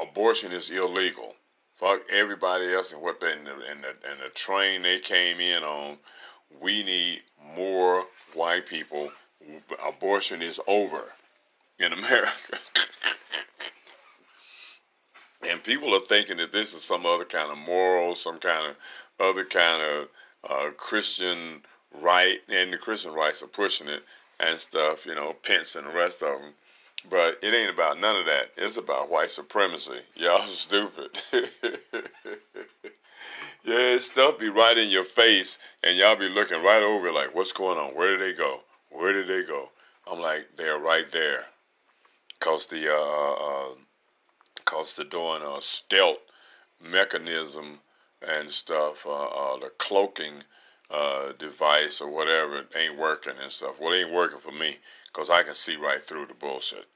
[0.00, 1.34] Abortion is illegal.
[1.76, 5.40] Fuck everybody else and what they and the, and the, and the train they came
[5.40, 5.98] in on.
[6.60, 7.22] We need
[7.54, 9.10] more white people.
[9.86, 11.02] Abortion is over
[11.78, 12.58] in America.
[15.48, 18.76] and people are thinking that this is some other kind of moral, some kind of
[19.20, 20.08] other kind of
[20.48, 21.60] uh, Christian
[22.00, 24.02] right, and the Christian rights are pushing it
[24.40, 26.52] and stuff, you know, Pence and the rest of them.
[27.08, 28.50] But it ain't about none of that.
[28.56, 30.00] It's about white supremacy.
[30.16, 31.10] Y'all stupid.
[33.64, 37.52] yeah, stuff be right in your face, and y'all be looking right over like, what's
[37.52, 37.94] going on?
[37.94, 38.60] Where did they go?
[38.90, 39.70] Where did they go?
[40.06, 41.46] I'm like, they're right there.
[42.38, 43.74] Cause the uh, uh,
[44.64, 46.18] cause they're doing a stealth
[46.82, 47.80] mechanism
[48.26, 50.44] and stuff, uh, uh, the cloaking
[50.90, 53.80] uh, device or whatever ain't working and stuff.
[53.80, 56.86] Well, it ain't working for me because I can see right through the bullshit,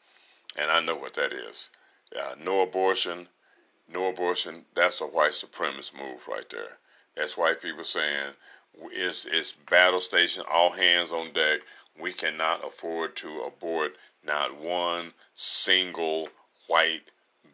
[0.60, 1.70] and I know what that is.
[2.14, 3.28] Uh, no abortion,
[3.88, 4.64] no abortion.
[4.74, 6.78] That's a white supremacist move right there.
[7.16, 8.34] That's white people saying
[8.92, 11.60] It's, it's battle station, all hands on deck.
[12.00, 13.92] We cannot afford to abort
[14.24, 16.28] not one single
[16.66, 17.02] white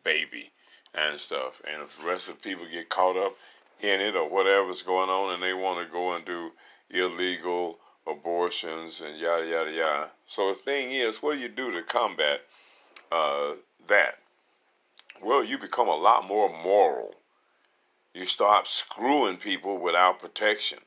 [0.04, 0.50] baby
[0.94, 1.62] and stuff.
[1.70, 3.36] And if the rest of the people get caught up
[3.80, 6.50] in it or whatever's going on and they want to go and do
[6.90, 10.10] illegal abortions and yada yada yada.
[10.26, 12.42] So the thing is, what do you do to combat
[13.12, 13.52] uh,
[13.88, 14.18] that?
[15.22, 17.14] Well, you become a lot more moral.
[18.14, 20.78] You stop screwing people without protection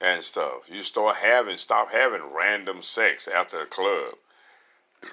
[0.00, 0.68] and stuff.
[0.68, 4.14] You start having stop having random sex after the club.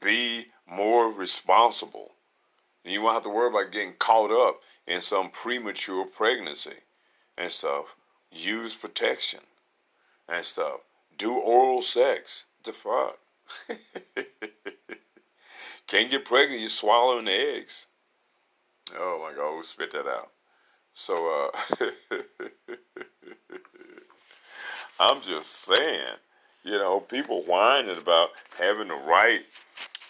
[0.00, 2.12] Be more responsible.
[2.84, 6.78] You won't have to worry about getting caught up in some premature pregnancy
[7.36, 7.94] and stuff.
[8.32, 9.40] Use protection
[10.28, 10.80] and stuff.
[11.16, 12.46] Do oral sex.
[12.64, 13.18] The fuck?
[15.86, 17.86] Can't get pregnant, you're swallowing the eggs.
[18.96, 20.30] Oh my God, who spit that out?
[20.92, 21.86] So, uh,
[25.00, 26.16] I'm just saying,
[26.64, 29.42] you know, people whining about having the right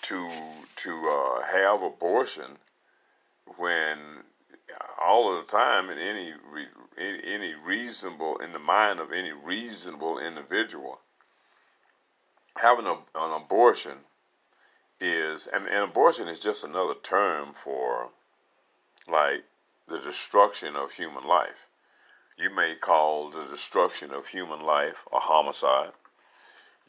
[0.03, 0.29] to
[0.77, 2.59] to uh, have abortion
[3.57, 3.99] when
[5.01, 6.33] all of the time in any
[6.99, 11.01] any reasonable in the mind of any reasonable individual
[12.57, 13.99] having a, an abortion
[15.01, 18.11] is and, and abortion is just another term for
[19.09, 19.45] like
[19.89, 21.69] the destruction of human life
[22.37, 25.93] you may call the destruction of human life a homicide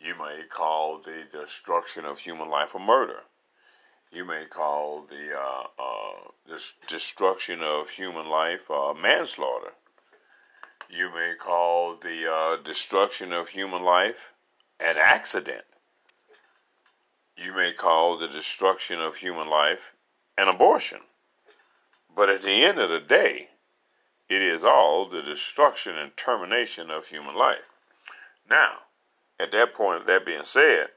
[0.04, 3.22] you may call the destruction of human life a murder.
[4.12, 6.32] You may call the uh, uh,
[6.88, 9.74] destruction of human life uh, manslaughter.
[10.90, 14.34] You may call the uh, destruction of human life
[14.84, 15.64] an accident.
[17.38, 19.94] You may call the destruction of human life
[20.38, 21.00] an abortion.
[22.14, 23.50] But at the end of the day,
[24.30, 27.70] it is all the destruction and termination of human life.
[28.50, 28.80] Now,
[29.40, 30.90] at that point, that being said,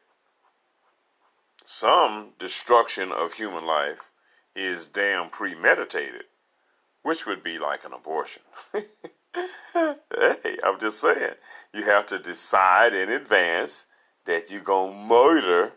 [1.64, 4.10] some destruction of human life
[4.54, 6.24] is damn premeditated,
[7.02, 8.42] which would be like an abortion.
[8.72, 8.86] hey,
[10.62, 11.34] I'm just saying,
[11.74, 13.86] you have to decide in advance
[14.24, 15.72] that you're gonna murder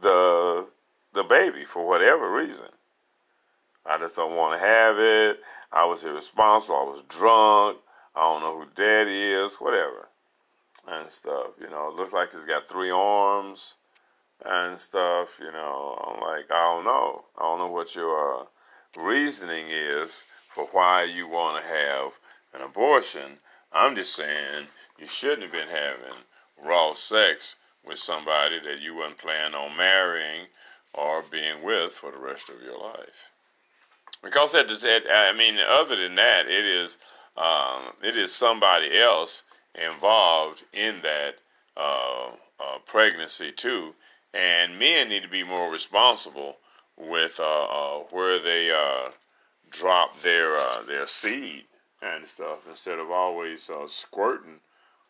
[0.00, 0.66] the
[1.12, 2.66] the baby for whatever reason.
[3.86, 5.40] I just don't want to have it.
[5.72, 6.76] I was irresponsible.
[6.76, 7.78] I was drunk.
[8.16, 9.54] I don't know who daddy is.
[9.56, 10.08] Whatever
[10.86, 11.52] and stuff.
[11.60, 13.74] You know, it looks like he's got three arms
[14.44, 15.38] and stuff.
[15.40, 17.24] You know, I'm like, I don't know.
[17.38, 18.44] I don't know what your uh,
[19.00, 22.12] reasoning is for why you want to have
[22.54, 23.38] an abortion.
[23.74, 26.22] I'm just saying you shouldn't have been having
[26.64, 30.46] raw sex with somebody that you weren't planning on marrying
[30.94, 33.32] or being with for the rest of your life.
[34.22, 34.70] Because that,
[35.12, 36.98] I mean, other than that, it is
[37.36, 39.42] um, it is somebody else
[39.74, 41.38] involved in that
[41.76, 42.28] uh,
[42.60, 43.92] uh, pregnancy too,
[44.32, 46.58] and men need to be more responsible
[46.96, 49.10] with uh, uh where they uh,
[49.68, 51.64] drop their uh, their seed
[52.04, 54.60] and stuff instead of always squirting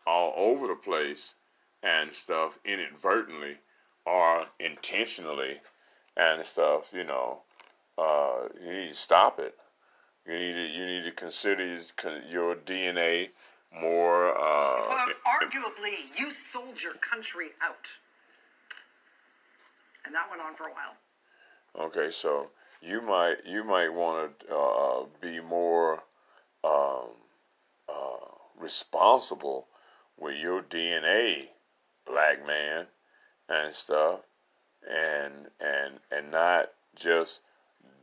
[0.06, 1.34] all over the place
[1.82, 3.56] and stuff inadvertently
[4.06, 5.60] or intentionally
[6.16, 6.90] and stuff.
[6.92, 7.40] You know,
[7.98, 9.56] you need to stop it.
[10.26, 11.78] You need to you need to consider
[12.28, 13.28] your DNA
[13.78, 14.30] more.
[14.30, 17.88] Uh, well, arguably, you sold your country out,
[20.06, 21.86] and that went on for a while.
[21.86, 22.48] Okay, so
[22.80, 26.02] you might you might want to uh, be more
[26.64, 27.10] um,
[27.88, 28.26] uh,
[28.58, 29.68] responsible
[30.18, 31.48] with your DNA,
[32.06, 32.86] black man,
[33.48, 34.20] and stuff,
[34.88, 37.40] and and and not just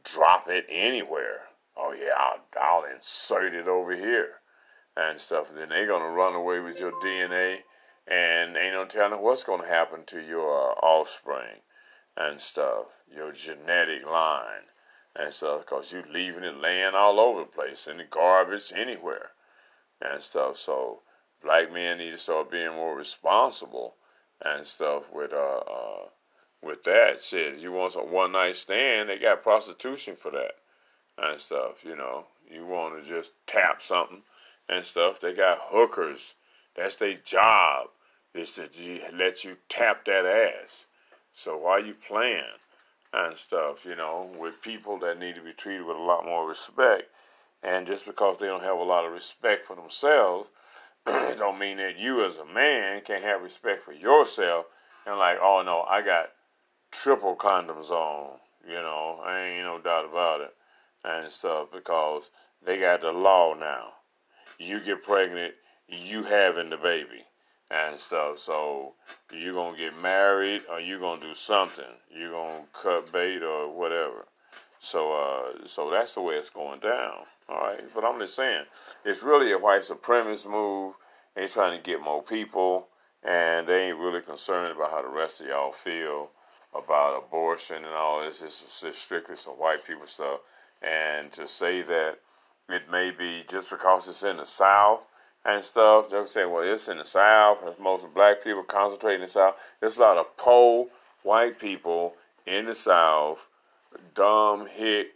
[0.04, 1.42] drop it anywhere.
[1.76, 4.36] Oh yeah, I'll, I'll insert it over here
[4.96, 5.50] and stuff.
[5.50, 7.60] And then they're gonna run away with your DNA,
[8.08, 11.62] and ain't no telling what's gonna happen to your uh, offspring
[12.16, 14.68] and stuff, your genetic line
[15.16, 19.32] and stuff, cause you leaving it laying all over the place in the garbage anywhere
[20.02, 20.58] and stuff.
[20.58, 21.00] So
[21.44, 23.96] black men need to start being more responsible
[24.44, 26.06] and stuff with uh, uh
[26.64, 27.58] with that shit.
[27.58, 30.54] You want some one night stand, they got prostitution for that
[31.18, 32.26] and stuff, you know.
[32.50, 34.24] You want to just tap something
[34.68, 35.20] and stuff.
[35.20, 36.36] They got hookers.
[36.76, 37.88] That's their job
[38.34, 38.70] is to
[39.14, 40.88] let you tap that ass.
[41.34, 42.44] So why you playing
[43.14, 46.48] and stuff, you know, with people that need to be treated with a lot more
[46.48, 47.04] respect.
[47.64, 50.52] And just because they don't have a lot of respect for themselves,
[51.08, 54.66] it don't mean that you as a man can't have respect for yourself
[55.06, 56.30] and like, oh no, I got
[56.92, 58.38] triple condoms on,
[58.68, 60.54] you know, I ain't no doubt about it
[61.04, 62.30] and stuff because
[62.64, 63.94] they got the law now
[64.62, 65.54] you get pregnant,
[65.88, 67.26] you having the baby
[67.72, 68.40] and stuff.
[68.40, 68.94] So
[69.32, 71.86] you're gonna get married or you're gonna do something.
[72.14, 74.26] You're gonna cut bait or whatever.
[74.80, 77.26] So uh, so that's the way it's going down.
[77.48, 77.82] All right.
[77.94, 78.66] But I'm just saying,
[79.06, 80.96] it's really a white supremacist move.
[81.36, 82.88] They're trying to get more people
[83.24, 86.32] and they ain't really concerned about how the rest of y'all feel
[86.74, 88.42] about abortion and all this.
[88.42, 90.42] Is just strictly some white people stuff.
[90.82, 92.18] And to say that
[92.68, 95.08] it may be just because it's in the South
[95.46, 97.60] and stuff, they'll say, well, it's in the South.
[97.66, 99.56] It's most black people concentrate in the South.
[99.80, 100.88] There's a lot of poor
[101.24, 102.14] white people
[102.46, 103.48] in the South,
[104.14, 105.14] dumb, hick,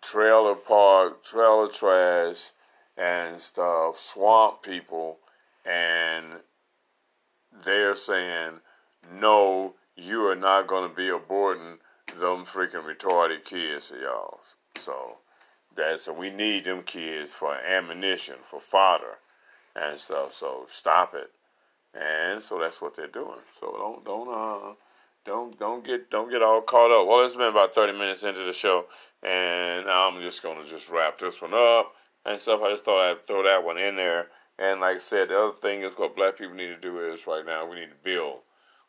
[0.00, 2.50] trailer park, trailer trash,
[2.96, 5.18] and stuff, swamp people,
[5.64, 6.24] and
[7.64, 8.60] they're saying,
[9.20, 11.78] no, you are not going to be aborting
[12.18, 14.40] them freaking retarded kids of y'all.
[14.76, 15.18] So
[15.74, 19.18] that's so we need them kids for ammunition, for fodder,
[19.74, 20.32] and stuff.
[20.32, 21.30] So stop it.
[21.94, 23.40] And so that's what they're doing.
[23.58, 24.74] So don't don't uh
[25.24, 27.06] don't don't get don't get all caught up.
[27.06, 28.86] Well, it's been about thirty minutes into the show,
[29.22, 31.94] and I'm just gonna just wrap this one up
[32.24, 32.60] and stuff.
[32.62, 34.28] I just thought I'd throw that one in there.
[34.58, 37.26] And like I said, the other thing is what black people need to do is
[37.26, 38.40] right now we need to build.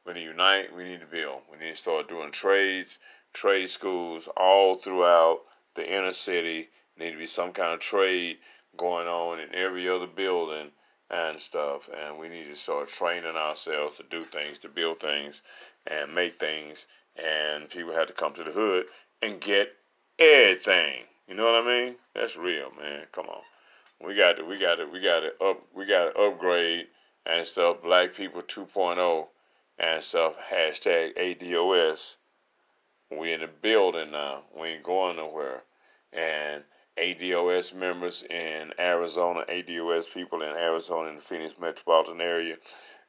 [0.06, 0.76] We need to unite.
[0.76, 1.42] We need to build.
[1.52, 3.00] We need to start doing trades,
[3.34, 5.42] trade schools all throughout
[5.76, 6.70] the inner city.
[6.98, 8.38] Need to be some kind of trade
[8.78, 10.72] going on in every other building
[11.10, 11.90] and stuff.
[11.90, 15.42] And we need to start training ourselves to do things, to build things,
[15.88, 16.86] and make things.
[17.16, 18.86] And people have to come to the hood
[19.22, 19.74] and get
[20.20, 21.04] everything.
[21.28, 21.96] You know what I mean?
[22.14, 23.06] That's real, man.
[23.12, 23.42] Come on.
[24.06, 26.88] We got to, we got to, we got to up, we got to upgrade
[27.26, 27.82] and stuff.
[27.82, 29.28] Black people 2.0
[29.80, 30.36] and stuff.
[30.52, 32.18] Hashtag ADOS.
[33.18, 34.44] We in the building now.
[34.60, 35.64] We ain't going nowhere.
[36.12, 36.64] And
[36.98, 42.58] ADOS members in Arizona, ADOS people in Arizona in the Phoenix metropolitan area,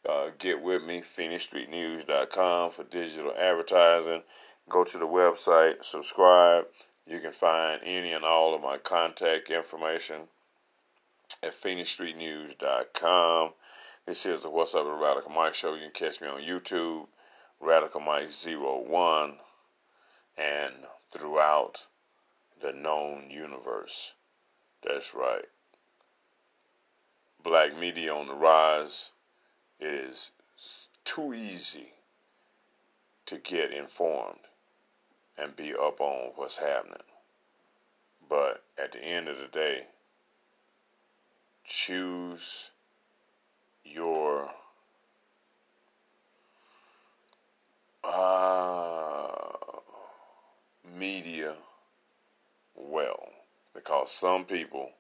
[0.09, 4.23] uh, get with me, PhoenixStreetNews.com for digital advertising.
[4.69, 6.67] Go to the website, subscribe.
[7.07, 10.23] You can find any and all of my contact information
[11.43, 13.51] at PhoenixStreetNews.com.
[14.07, 15.75] This is the What's Up with Radical Mike show.
[15.75, 17.07] You can catch me on YouTube,
[17.61, 19.39] Radical Mike 01,
[20.37, 20.75] and
[21.11, 21.87] throughout
[22.61, 24.15] the known universe.
[24.83, 25.45] That's right.
[27.43, 29.13] Black media on the rise.
[29.79, 30.31] It is
[31.05, 31.93] too easy
[33.27, 34.39] to get informed
[35.37, 36.97] and be up on what's happening.
[38.29, 39.87] But at the end of the day,
[41.65, 42.71] choose
[43.85, 44.51] your
[48.03, 49.53] uh,
[50.97, 51.55] media
[52.75, 53.29] well
[53.75, 54.91] because some people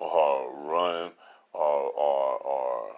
[0.00, 1.12] are run
[1.52, 2.96] or are, are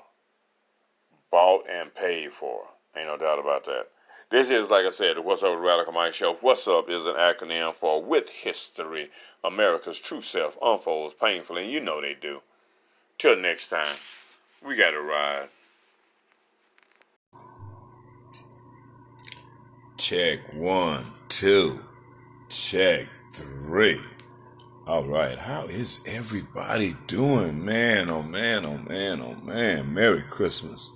[1.31, 2.63] bought and paid for.
[2.97, 3.87] Ain't no doubt about that.
[4.31, 6.35] This is, like I said, the What's Up with Radical Mike show.
[6.35, 9.11] What's Up is an acronym for With History,
[9.43, 12.41] America's True Self Unfolds Painfully, and you know they do.
[13.19, 13.97] Till next time,
[14.65, 15.49] we got to ride.
[19.97, 21.05] Check one,
[21.41, 21.81] two,
[22.51, 23.99] check three.
[24.87, 27.65] All right, how is everybody doing?
[27.65, 29.95] Man, oh man, oh man, oh man.
[29.95, 30.93] Merry Christmas.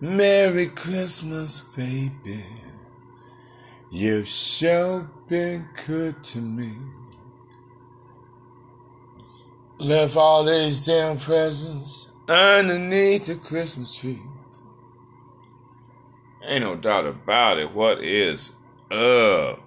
[0.00, 2.44] Merry Christmas, baby.
[3.92, 6.72] You've sure been good to me.
[9.78, 14.22] Left all these damn presents underneath the Christmas tree.
[16.42, 17.70] Ain't no doubt about it.
[17.70, 18.54] What is
[18.90, 19.60] up?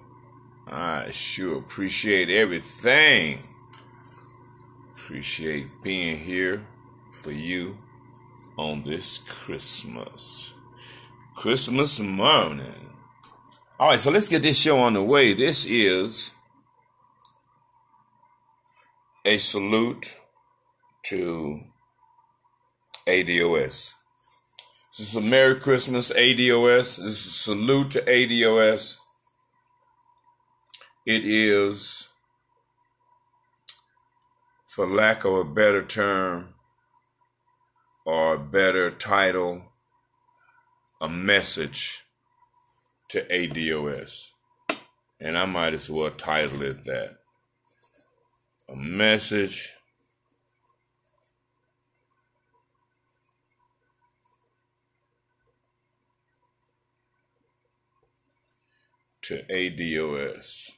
[0.66, 3.38] I sure appreciate everything.
[4.96, 6.66] Appreciate being here
[7.12, 7.78] for you
[8.56, 10.54] on this Christmas.
[11.34, 12.94] Christmas morning.
[13.78, 15.34] All right, so let's get this show on the way.
[15.34, 16.30] This is
[19.24, 20.16] a salute
[21.06, 21.60] to
[23.06, 23.94] ADOS.
[24.96, 26.98] This is a Merry Christmas, ADOS.
[26.98, 28.98] This is a salute to ADOS.
[31.06, 32.08] It is,
[34.66, 36.54] for lack of a better term
[38.06, 39.64] or a better title,
[41.02, 42.04] a message
[43.10, 44.30] to ADOS.
[45.20, 47.18] And I might as well title it that.
[48.70, 49.74] A message
[59.20, 60.72] to ADOS.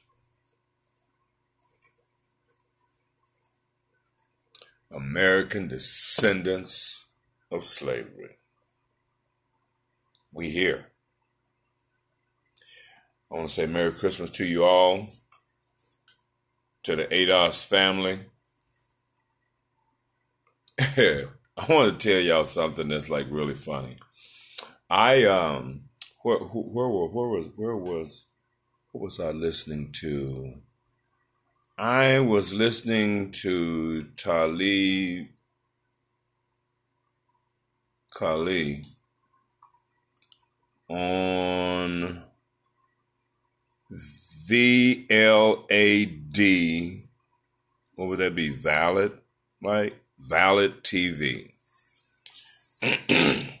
[4.91, 7.07] American descendants
[7.51, 8.37] of slavery.
[10.33, 10.91] We here.
[13.31, 15.07] I want to say Merry Christmas to you all,
[16.83, 18.19] to the ADOS family.
[20.79, 21.25] I
[21.67, 23.97] want to tell y'all something that's like really funny.
[24.89, 25.81] I um,
[26.23, 28.27] where where where, where was where was
[28.91, 30.53] what was I listening to?
[31.79, 35.27] I was listening to Talib
[38.15, 38.83] Kweli
[40.89, 42.23] on
[44.49, 45.27] VLAD.
[47.93, 48.49] What would that be?
[48.49, 49.21] Valid,
[49.61, 49.93] right?
[50.17, 51.51] Valid TV.
[52.81, 53.51] and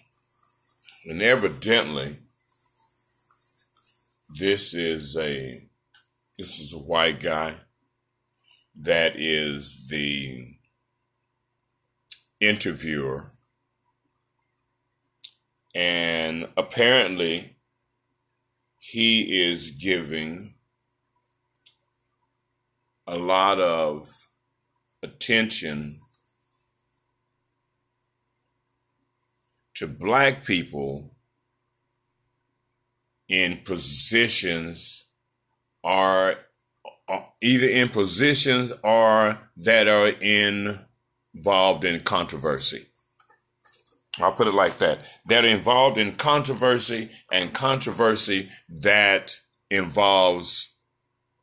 [1.21, 2.15] evidently,
[4.39, 5.61] this is a
[6.35, 7.53] this is a white guy
[8.79, 10.55] that is the
[12.39, 13.31] interviewer.
[15.73, 17.57] And apparently
[18.79, 20.55] he is giving
[23.05, 24.09] a lot of
[25.01, 25.99] attention
[29.75, 31.15] to black people
[33.29, 35.05] in positions
[35.83, 36.35] are
[37.09, 42.87] Uh, either in positions or that are involved in controversy.
[44.19, 44.99] I'll put it like that.
[45.27, 49.35] That are involved in controversy and controversy that
[49.69, 50.73] involves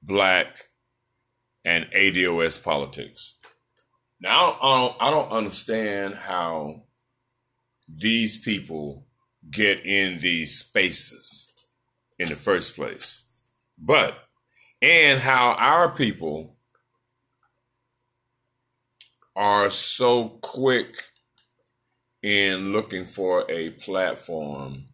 [0.02, 0.68] black
[1.64, 3.36] and ADOS politics.
[4.20, 6.82] Now, I don't, I don't understand how
[7.88, 9.06] these people
[9.50, 11.50] get in these spaces
[12.18, 13.24] in the first place.
[13.78, 14.23] But,
[14.85, 16.59] and how our people
[19.35, 20.89] are so quick
[22.22, 24.89] in looking for a platform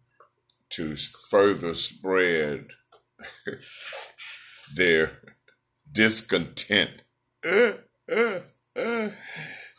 [0.69, 0.95] to
[1.29, 2.69] further spread
[4.77, 5.19] their
[5.91, 7.03] discontent.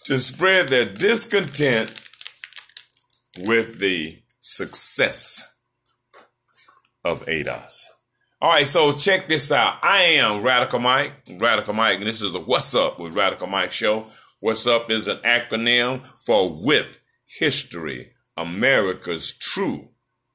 [0.05, 2.09] To spread their discontent
[3.38, 5.55] with the success
[7.05, 7.86] of ADOS.
[8.41, 9.75] All right, so check this out.
[9.83, 13.71] I am Radical Mike, Radical Mike, and this is the What's Up with Radical Mike
[13.71, 14.07] show.
[14.39, 19.89] What's Up is an acronym for With History, America's True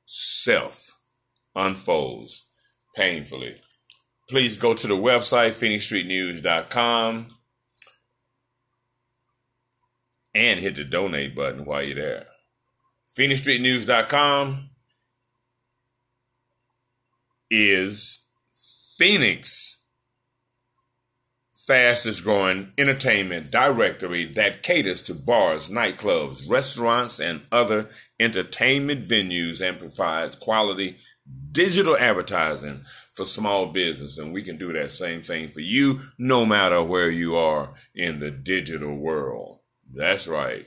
[0.04, 0.96] Self
[1.56, 2.46] Unfolds
[2.94, 3.56] Painfully.
[4.28, 7.26] Please go to the website, PhoenixStreetNews.com,
[10.32, 12.26] and hit the donate button while you're there.
[13.18, 14.70] PhoenixStreetNews.com
[17.50, 18.24] is
[18.96, 19.76] Phoenix
[21.66, 27.88] fastest growing entertainment directory that caters to bars, nightclubs, restaurants, and other
[28.20, 30.96] entertainment venues and provides quality
[31.50, 32.80] digital advertising
[33.12, 34.16] for small business.
[34.16, 38.20] And we can do that same thing for you no matter where you are in
[38.20, 39.58] the digital world.
[39.92, 40.66] That's right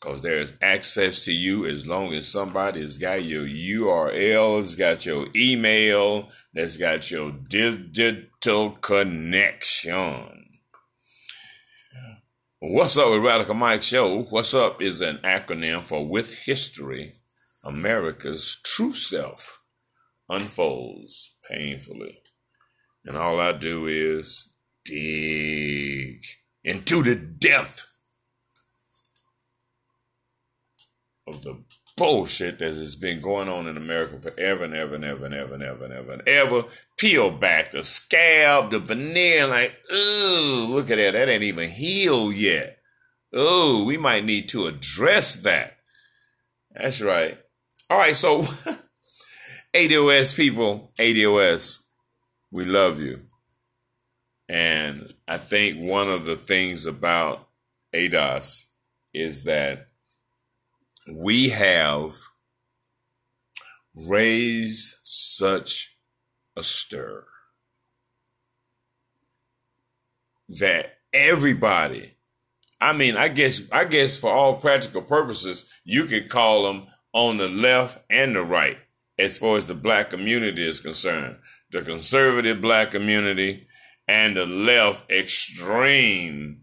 [0.00, 5.26] because there's access to you as long as somebody's got your URL, has got your
[5.34, 10.44] email, that's got your digital connection.
[12.60, 14.22] What's up with Radical Mike Show?
[14.24, 17.14] What's up is an acronym for With History,
[17.64, 19.60] America's True Self
[20.28, 22.20] unfolds painfully.
[23.04, 24.48] And all I do is
[24.84, 26.20] dig
[26.64, 27.87] into the depth
[31.28, 31.56] of the
[31.96, 35.54] bullshit that has been going on in America forever and ever and ever and ever
[35.54, 36.64] and ever and ever and ever.
[36.96, 41.12] Peel back the scab, the veneer, like, ooh, look at that.
[41.12, 42.78] That ain't even healed yet.
[43.32, 45.76] Oh, we might need to address that.
[46.70, 47.38] That's right.
[47.90, 48.42] All right, so
[49.74, 51.80] ADOS people, ADOS,
[52.50, 53.22] we love you.
[54.48, 57.48] And I think one of the things about
[57.94, 58.66] ADOS
[59.12, 59.87] is that
[61.12, 62.12] we have
[63.94, 65.96] raised such
[66.56, 67.24] a stir
[70.48, 72.12] that everybody
[72.80, 77.38] I mean, I guess I guess for all practical purposes, you could call them on
[77.38, 78.78] the left and the right
[79.18, 81.38] as far as the black community is concerned.
[81.72, 83.66] The conservative black community
[84.06, 86.62] and the left extreme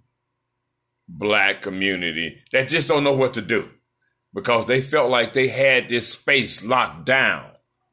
[1.08, 3.70] black community that just don't know what to do
[4.36, 7.46] because they felt like they had this space locked down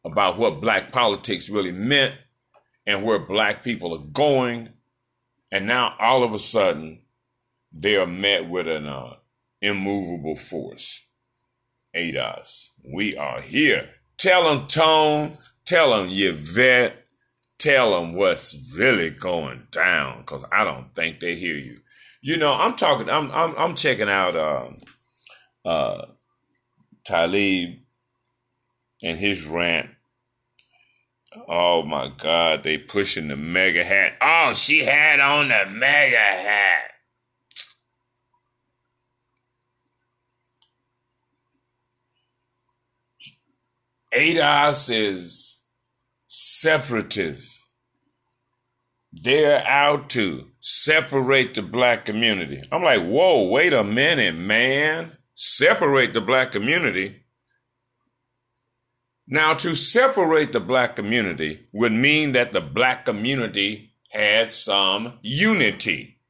[0.04, 2.16] about what black politics really meant
[2.84, 4.70] and where black people are going.
[5.52, 7.02] And now all of a sudden,
[7.72, 9.14] they are met with an uh,
[9.60, 11.06] immovable force.
[11.94, 13.90] ADOS, we are here.
[14.18, 15.32] Tell them, Tone.
[15.64, 16.96] Tell them, Yvette.
[17.58, 21.78] Tell them what's really going down, because I don't think they hear you.
[22.20, 23.08] You know, I'm talking.
[23.08, 24.78] I'm I'm, I'm checking out um,
[25.64, 26.06] uh,
[27.04, 27.78] Talib
[29.02, 29.90] and his rant.
[31.48, 34.16] Oh my God, they pushing the MAGA hat.
[34.20, 36.92] Oh, she had on the MAGA hat.
[44.14, 45.60] ADOS is
[46.26, 47.48] separative.
[49.10, 52.62] They're out to separate the black community.
[52.70, 55.16] I'm like, whoa, wait a minute, man.
[55.44, 57.24] Separate the black community.
[59.26, 66.20] Now, to separate the black community would mean that the black community had some unity.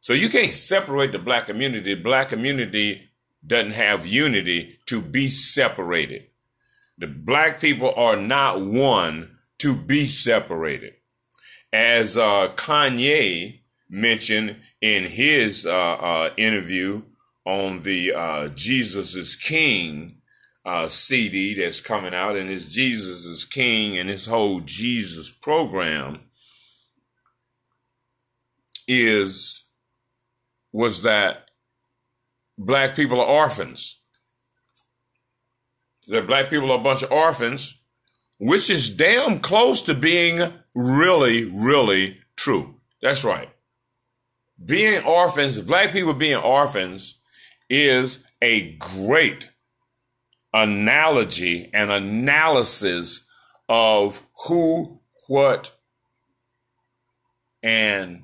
[0.00, 1.94] So you can't separate the black community.
[1.94, 3.08] The black community
[3.46, 6.24] doesn't have unity to be separated.
[6.98, 10.92] The black people are not one to be separated.
[11.72, 17.00] As uh, Kanye mentioned in his uh, uh, interview
[17.44, 20.16] on the uh, Jesus is King
[20.64, 26.20] uh, CD that's coming out, and his Jesus is King and his whole Jesus program
[28.86, 29.64] is
[30.72, 31.50] was that
[32.58, 34.00] black people are orphans
[36.08, 37.82] that black people are a bunch of orphans,
[38.38, 42.74] which is damn close to being really, really true.
[43.00, 43.48] That's right.
[44.62, 47.20] Being orphans, black people being orphans
[47.82, 49.50] is a great
[50.52, 53.28] analogy and analysis
[53.68, 55.76] of who, what,
[57.62, 58.22] and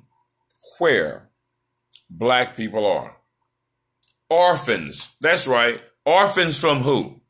[0.79, 1.31] where
[2.09, 3.17] black people are.
[4.29, 5.81] Orphans, that's right.
[6.05, 7.21] Orphans from who?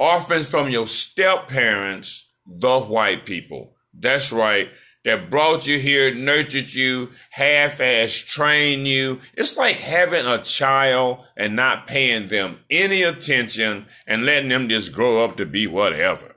[0.00, 3.76] orphans from your step parents, the white people.
[3.92, 4.70] That's right.
[5.04, 9.20] That brought you here, nurtured you, half-ass trained you.
[9.34, 14.92] It's like having a child and not paying them any attention and letting them just
[14.92, 16.36] grow up to be whatever.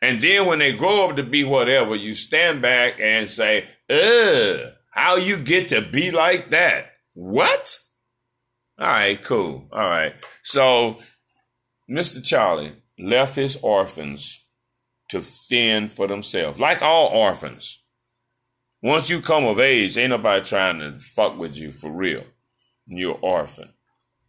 [0.00, 4.72] And then when they grow up to be whatever, you stand back and say, ugh,
[4.90, 6.92] how you get to be like that?
[7.14, 7.78] What?
[8.78, 9.68] All right, cool.
[9.72, 10.14] All right.
[10.42, 10.98] So
[11.90, 12.24] Mr.
[12.24, 14.41] Charlie left his orphans
[15.12, 17.82] to fend for themselves, like all orphans.
[18.82, 22.24] Once you come of age, ain't nobody trying to fuck with you for real.
[22.86, 23.74] You're orphan.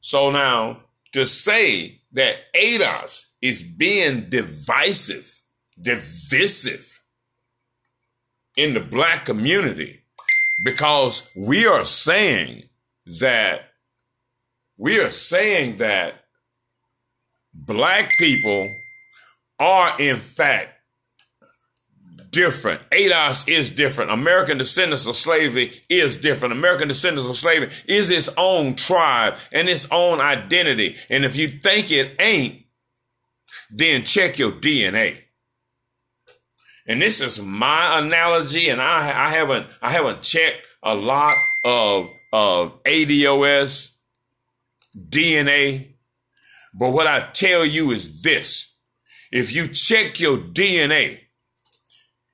[0.02, 0.82] So now
[1.14, 5.42] to say that ADOS is being divisive,
[5.82, 7.02] divisive
[8.58, 10.02] in the black community
[10.66, 12.64] because we are saying
[13.22, 13.70] that
[14.78, 16.16] we are saying that
[17.54, 18.70] black people
[19.60, 20.73] are in fact
[22.34, 22.82] different.
[22.90, 24.12] ADOS is different.
[24.12, 26.52] American descendants of slavery is different.
[26.52, 30.98] American descendants of slavery is its own tribe and its own identity.
[31.10, 32.66] And if you think it ain't,
[33.72, 35.20] then check your DNA.
[36.86, 42.10] And this is my analogy, and I, I haven't I haven't checked a lot of
[42.34, 43.96] of ADOS
[44.98, 45.94] DNA
[46.74, 48.74] but what I tell you is this.
[49.32, 51.20] If you check your DNA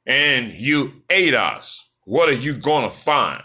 [0.09, 3.43] and you ADOS, what are you going to find?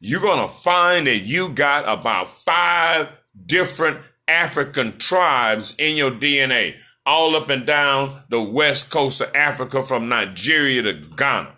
[0.00, 3.08] You're going to find that you got about five
[3.46, 9.82] different African tribes in your DNA, all up and down the west coast of Africa
[9.82, 11.56] from Nigeria to Ghana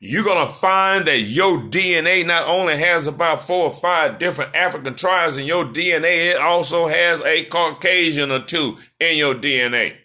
[0.00, 4.54] you're going to find that your DNA not only has about four or five different
[4.54, 9.96] African tribes in your DNA, it also has a Caucasian or two in your DNA.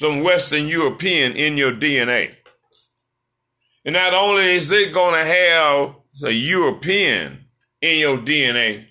[0.00, 2.34] Some Western European in your DNA.
[3.84, 5.94] And not only is it going to have
[6.24, 7.44] a European
[7.82, 8.86] in your DNA,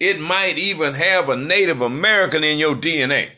[0.00, 3.32] it might even have a Native American in your DNA.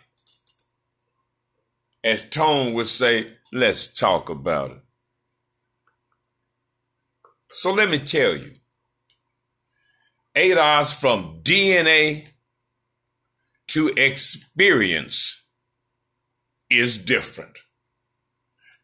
[2.04, 4.82] As Tone would say, Let's talk about it.
[7.50, 8.52] So let me tell you,
[10.36, 12.28] ADOS from DNA
[13.70, 15.38] to experience
[16.70, 17.58] is different.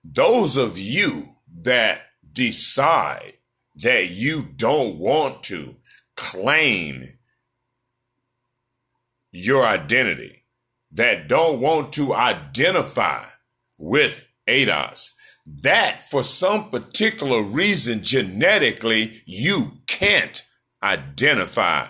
[0.03, 1.31] Those of you
[1.63, 3.35] that decide
[3.77, 5.77] that you don't want to
[6.17, 7.19] claim
[9.33, 10.45] your identity,
[10.93, 13.25] that don't want to identify
[13.79, 15.11] with ADOS,
[15.47, 20.43] that for some particular reason genetically you can't
[20.83, 21.89] identify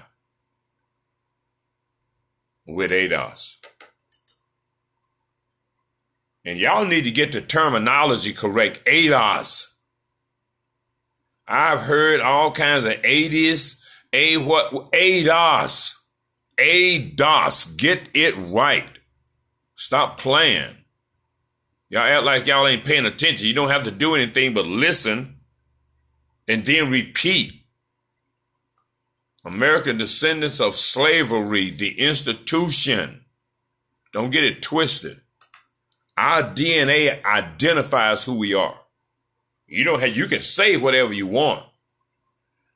[2.66, 3.56] with ADOS.
[6.44, 8.84] And y'all need to get the terminology correct.
[8.84, 9.64] ADOS.
[11.46, 13.80] I've heard all kinds of ADOS,
[14.12, 15.94] A what ADOS.
[16.58, 17.76] ADOS.
[17.76, 18.88] Get it right.
[19.74, 20.76] Stop playing.
[21.88, 23.46] Y'all act like y'all ain't paying attention.
[23.46, 25.36] You don't have to do anything but listen
[26.48, 27.52] and then repeat.
[29.44, 33.24] American descendants of slavery, the institution.
[34.12, 35.20] Don't get it twisted.
[36.16, 38.78] Our DNA identifies who we are.
[39.66, 41.64] You don't have, you can say whatever you want.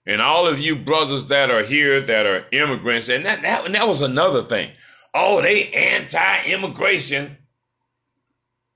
[0.07, 3.74] And all of you brothers that are here that are immigrants, and that, that, and
[3.74, 4.70] that was another thing.
[5.12, 7.36] Oh, they anti-immigration.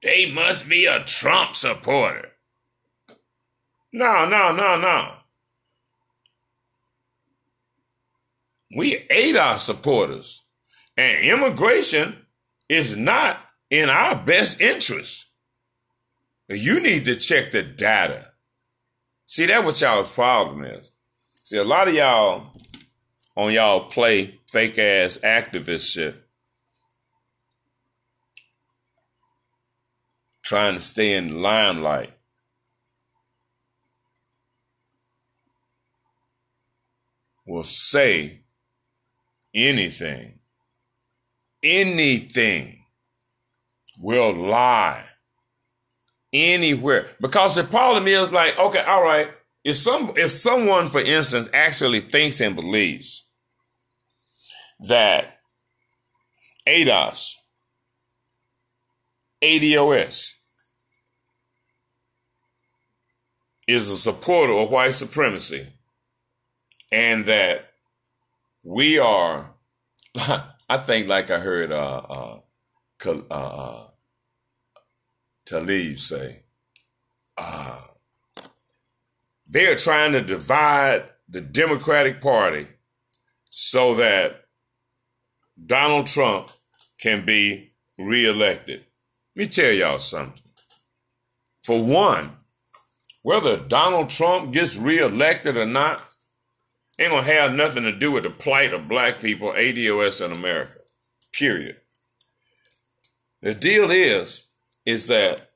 [0.02, 2.32] They must be a Trump supporter.
[3.92, 5.14] No, no, no, no.
[8.76, 10.44] We ate our supporters.
[10.96, 12.26] And immigration
[12.68, 13.38] is not
[13.72, 15.26] in our best interest.
[16.48, 18.32] You need to check the data.
[19.24, 20.90] See, that's what y'all's problem is.
[21.32, 22.48] See, a lot of y'all
[23.34, 26.14] on y'all play fake ass activist shit.
[30.44, 32.12] Trying to stay in limelight.
[37.46, 38.40] Will say
[39.54, 40.40] anything,
[41.62, 42.81] anything
[44.02, 45.04] will lie
[46.32, 47.06] anywhere.
[47.20, 49.30] Because the problem is like, okay, all right,
[49.64, 53.26] if some if someone, for instance, actually thinks and believes
[54.80, 55.38] that
[56.68, 57.36] ADOS,
[59.42, 60.32] ADOS
[63.68, 65.68] is a supporter of white supremacy
[66.90, 67.70] and that
[68.64, 69.54] we are,
[70.16, 72.40] I think, like I heard uh, uh,
[73.06, 73.86] uh, uh,
[75.46, 76.42] Talib say,
[77.36, 77.78] uh,
[79.46, 82.66] they're trying to divide the Democratic Party
[83.50, 84.44] so that
[85.64, 86.50] Donald Trump
[86.98, 88.84] can be reelected.
[89.34, 90.42] Let me tell y'all something.
[91.62, 92.32] For one,
[93.22, 96.02] whether Donald Trump gets reelected or not,
[96.98, 100.78] ain't gonna have nothing to do with the plight of black people, ADOS in America.
[101.32, 101.76] Period.
[103.40, 104.48] The deal is,
[104.84, 105.50] is that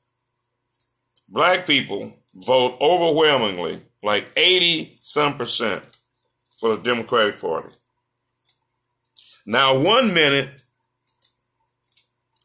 [1.27, 5.83] black people vote overwhelmingly, like 80 some percent,
[6.59, 7.73] for the Democratic Party.
[9.45, 10.61] Now, one minute,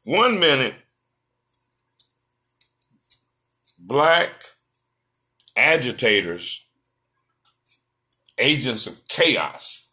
[0.05, 0.75] one minute,
[3.79, 4.31] black
[5.57, 6.67] agitators
[8.39, 9.91] agents of chaos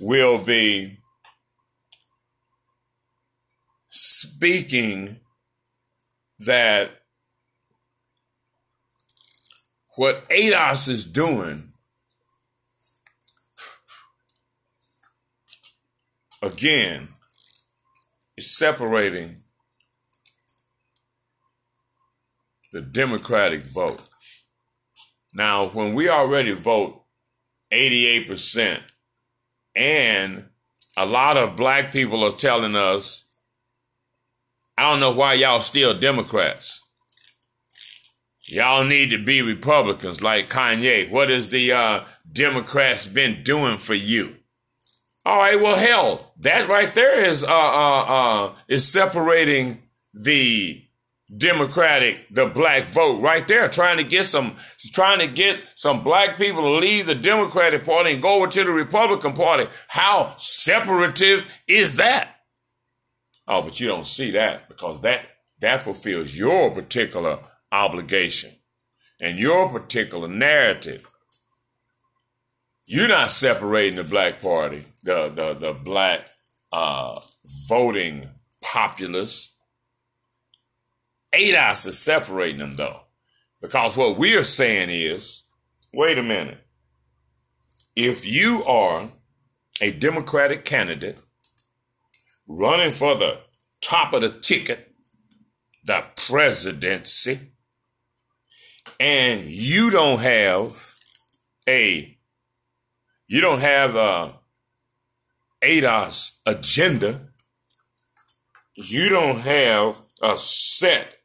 [0.00, 0.98] will be
[3.88, 5.20] speaking
[6.46, 6.90] that
[9.96, 11.72] what ADOS is doing
[16.42, 17.08] again
[18.36, 19.36] is separating
[22.72, 24.00] the Democratic vote.
[25.34, 27.02] Now, when we already vote
[27.72, 28.80] 88%.
[29.74, 30.44] And
[30.96, 33.26] a lot of black people are telling us,
[34.76, 36.82] I don't know why y'all still Democrats.
[38.48, 41.10] Y'all need to be Republicans like Kanye.
[41.10, 42.00] What has the uh,
[42.30, 44.36] Democrats been doing for you?
[45.24, 50.82] All right, well, hell, that right there is uh, uh, uh, is separating the
[51.34, 54.56] Democratic, the black vote right there, trying to get some,
[54.92, 58.64] trying to get some black people to leave the Democratic Party and go over to
[58.64, 59.66] the Republican Party.
[59.88, 62.31] How separative is that?
[63.48, 65.22] Oh, but you don't see that because that,
[65.60, 67.40] that fulfills your particular
[67.70, 68.52] obligation
[69.20, 71.10] and your particular narrative.
[72.86, 76.28] You're not separating the black party, the, the, the black,
[76.72, 77.20] uh,
[77.68, 78.28] voting
[78.62, 79.52] populace
[81.32, 83.00] ADOS is separating them though.
[83.60, 85.44] Because what we're saying is,
[85.92, 86.58] wait a minute.
[87.94, 89.10] If you are
[89.80, 91.18] a Democratic candidate
[92.58, 93.38] running for the
[93.80, 94.94] top of the ticket,
[95.84, 97.38] the presidency,
[99.00, 100.94] and you don't have
[101.68, 102.18] a
[103.26, 104.32] you don't have uh,
[105.62, 107.32] a ADOS agenda,
[108.74, 111.16] you don't have a set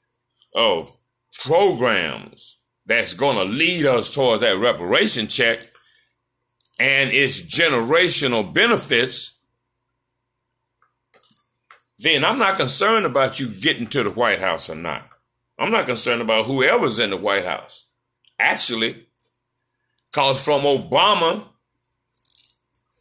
[0.55, 0.95] of
[1.43, 5.57] programs that's going to lead us towards that reparation check
[6.79, 9.36] and its generational benefits,
[11.99, 15.07] then I'm not concerned about you getting to the White House or not.
[15.57, 17.87] I'm not concerned about whoever's in the White House.
[18.39, 19.07] Actually,
[20.11, 21.45] because from Obama,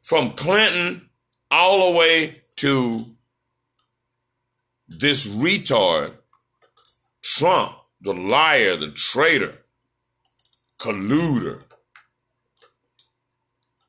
[0.02, 1.08] from Clinton,
[1.50, 3.06] all the way to
[4.88, 6.12] this retard,
[7.22, 9.64] Trump, the liar, the traitor,
[10.78, 11.65] colluder.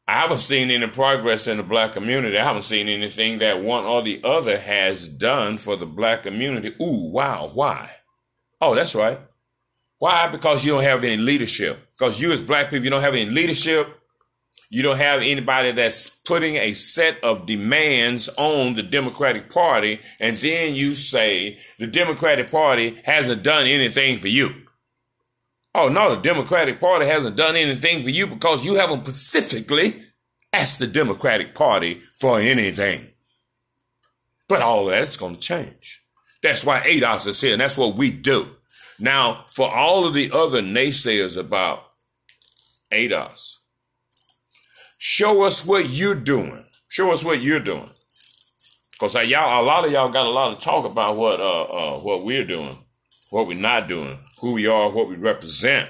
[0.08, 2.38] I haven't seen any progress in the black community.
[2.38, 6.74] I haven't seen anything that one or the other has done for the black community.
[6.82, 7.92] Ooh, wow, why?
[8.62, 9.20] Oh, that's right.
[10.00, 10.30] Why?
[10.30, 11.90] Because you don't have any leadership.
[11.92, 14.00] Because you as black people, you don't have any leadership.
[14.70, 20.36] You don't have anybody that's putting a set of demands on the Democratic Party, and
[20.38, 24.67] then you say the Democratic Party hasn't done anything for you.
[25.80, 30.02] Oh, no, the Democratic Party hasn't done anything for you because you haven't specifically
[30.52, 33.06] asked the Democratic Party for anything.
[34.48, 36.04] But all that's going to change.
[36.42, 38.48] That's why ADOS is here, and that's what we do.
[39.00, 41.84] Now, for all of the other naysayers about
[42.92, 43.58] ADOS,
[44.98, 46.66] show us what you're doing.
[46.88, 47.92] Show us what you're doing.
[48.94, 52.00] Because y'all, a lot of y'all got a lot of talk about what uh, uh,
[52.00, 52.80] what we're doing,
[53.30, 55.90] what we're not doing, who we are, what we represent.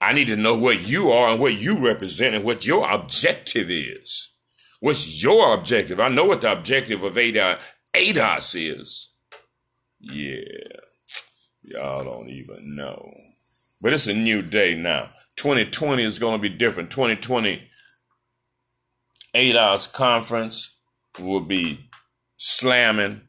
[0.00, 3.70] I need to know what you are and what you represent and what your objective
[3.70, 4.34] is.
[4.80, 6.00] What's your objective?
[6.00, 7.58] I know what the objective of ADOS,
[7.94, 9.14] ADOS is.
[10.00, 10.42] Yeah,
[11.62, 13.10] y'all don't even know.
[13.80, 15.10] But it's a new day now.
[15.36, 16.90] 2020 is going to be different.
[16.90, 17.62] 2020
[19.34, 20.78] ADOS conference
[21.18, 21.88] will be
[22.36, 23.22] slamming.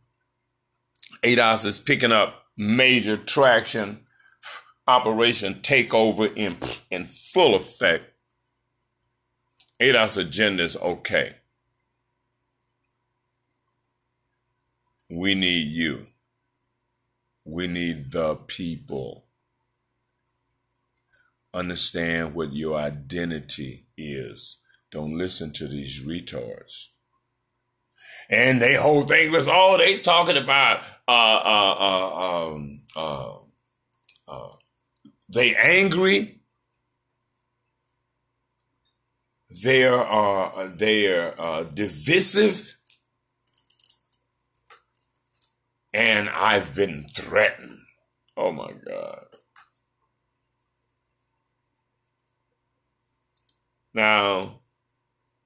[1.24, 3.99] ADOS is picking up major traction.
[4.88, 6.58] Operation Takeover in,
[6.89, 8.05] in full effect.
[9.82, 11.36] ADOS agenda is okay.
[15.10, 16.08] We need you.
[17.45, 19.26] We need the people
[21.53, 24.60] understand what your identity is.
[24.91, 26.89] Don't listen to these retards.
[28.30, 33.36] And they whole thing was, oh, they talking about uh uh uh um uh,
[34.28, 34.49] uh
[35.30, 36.41] they angry.
[39.63, 42.78] They are uh, they are uh, divisive,
[45.93, 47.80] and I've been threatened.
[48.36, 49.25] Oh my God.
[53.93, 54.61] Now,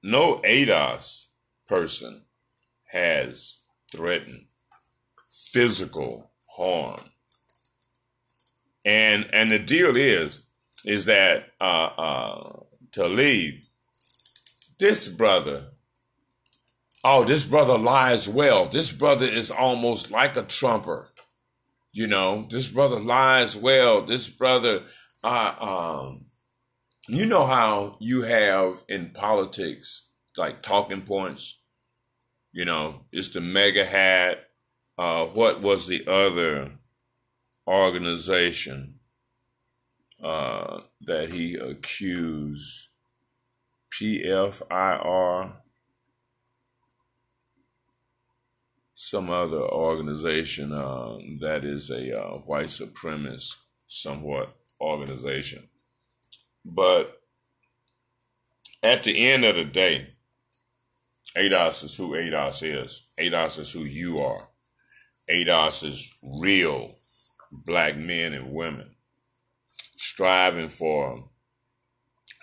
[0.02, 1.28] no ADOS
[1.68, 2.21] person
[2.92, 3.58] has
[3.90, 4.46] threatened
[5.28, 7.00] physical harm.
[8.84, 10.46] And and the deal is
[10.84, 13.54] is that uh, uh, Talib,
[14.78, 15.68] this brother,
[17.04, 18.66] oh, this brother lies well.
[18.66, 21.08] This brother is almost like a trumper.
[21.92, 24.02] You know, this brother lies well.
[24.02, 24.82] This brother,
[25.22, 26.26] uh, um,
[27.08, 31.61] you know how you have in politics like talking points.
[32.52, 34.48] You know, it's the MAGA hat.
[34.98, 36.72] Uh, what was the other
[37.66, 39.00] organization
[40.22, 42.88] uh, that he accused?
[43.92, 45.52] PFIR.
[48.94, 55.68] Some other organization uh, that is a uh, white supremacist, somewhat organization.
[56.64, 57.20] But
[58.82, 60.11] at the end of the day,
[61.36, 63.08] ADOS is who ADOS is.
[63.18, 64.48] ADOS is who you are.
[65.30, 66.92] ADOS is real
[67.50, 68.90] black men and women
[69.96, 71.30] striving for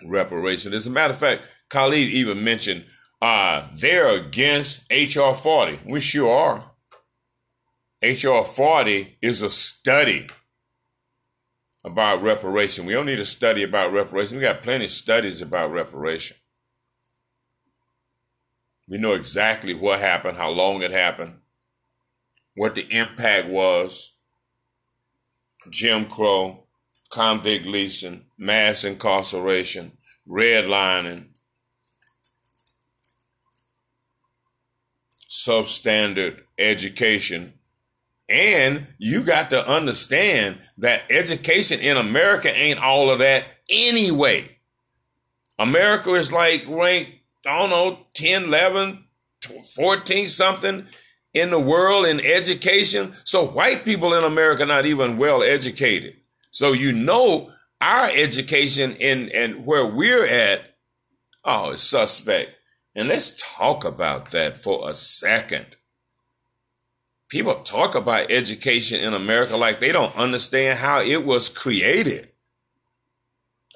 [0.06, 0.72] reparation.
[0.72, 2.86] As a matter of fact, Khalid even mentioned
[3.22, 5.80] uh, they're against HR 40.
[5.84, 6.70] We sure are.
[8.02, 10.26] HR 40 is a study
[11.84, 12.86] about reparation.
[12.86, 14.38] We don't need a study about reparation.
[14.38, 16.36] We got plenty of studies about reparation.
[18.90, 21.36] We know exactly what happened, how long it happened,
[22.54, 24.16] what the impact was.
[25.70, 26.64] Jim Crow,
[27.10, 29.92] convict leasing, mass incarceration,
[30.28, 31.26] redlining,
[35.30, 37.54] substandard education
[38.30, 44.56] and you got to understand that education in America ain't all of that anyway.
[45.58, 47.10] America is like ranked,
[47.46, 49.04] I don't know, 10, 11,
[49.74, 50.86] 14 something
[51.32, 53.14] in the world in education.
[53.24, 56.16] So white people in America not even well educated.
[56.50, 60.62] So you know our education in and where we're at,
[61.44, 62.50] oh, it's suspect.
[62.94, 65.76] And let's talk about that for a second.
[67.28, 72.29] People talk about education in America like they don't understand how it was created.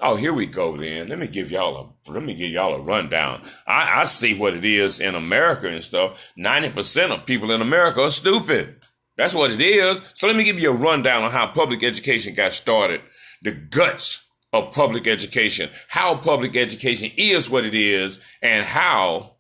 [0.01, 1.09] Oh, here we go then.
[1.09, 3.43] Let me give y'all a let me give y'all a rundown.
[3.67, 6.33] I, I see what it is in America and stuff.
[6.37, 8.81] 90% of people in America are stupid.
[9.17, 10.03] That's what it is.
[10.15, 13.03] So let me give you a rundown on how public education got started.
[13.43, 19.37] The guts of public education, how public education is what it is, and how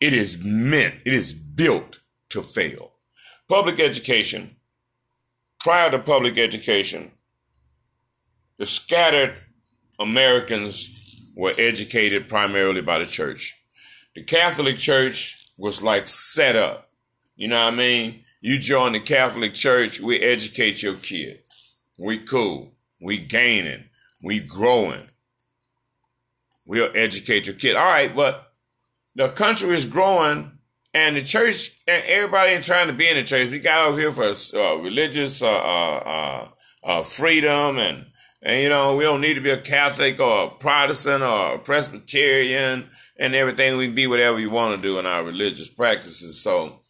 [0.00, 2.00] it is meant, it is built
[2.30, 2.92] to fail.
[3.48, 4.56] Public education,
[5.60, 7.12] prior to public education,
[8.58, 9.36] the scattered
[9.98, 13.60] Americans were educated primarily by the church.
[14.14, 16.90] The Catholic Church was like set up.
[17.36, 18.24] You know what I mean?
[18.40, 21.40] You join the Catholic Church, we educate your kid.
[21.98, 22.72] We cool.
[23.00, 23.84] We gaining.
[24.22, 25.08] We growing.
[26.66, 27.76] We'll educate your kid.
[27.76, 28.52] All right, but
[29.14, 30.52] the country is growing
[30.92, 33.50] and the church, and everybody ain't trying to be in the church.
[33.50, 36.48] We got over here for uh, religious uh, uh, uh,
[36.84, 38.06] uh freedom and
[38.44, 41.58] and you know, we don't need to be a Catholic or a Protestant or a
[41.58, 43.78] Presbyterian and everything.
[43.78, 46.42] We can be whatever you want to do in our religious practices.
[46.42, 46.80] So,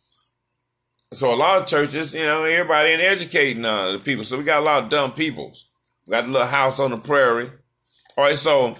[1.12, 4.24] so a lot of churches, you know, everybody ain't educating uh, the people.
[4.24, 5.70] So we got a lot of dumb peoples.
[6.06, 7.52] We got a little house on the prairie.
[8.16, 8.74] All right, so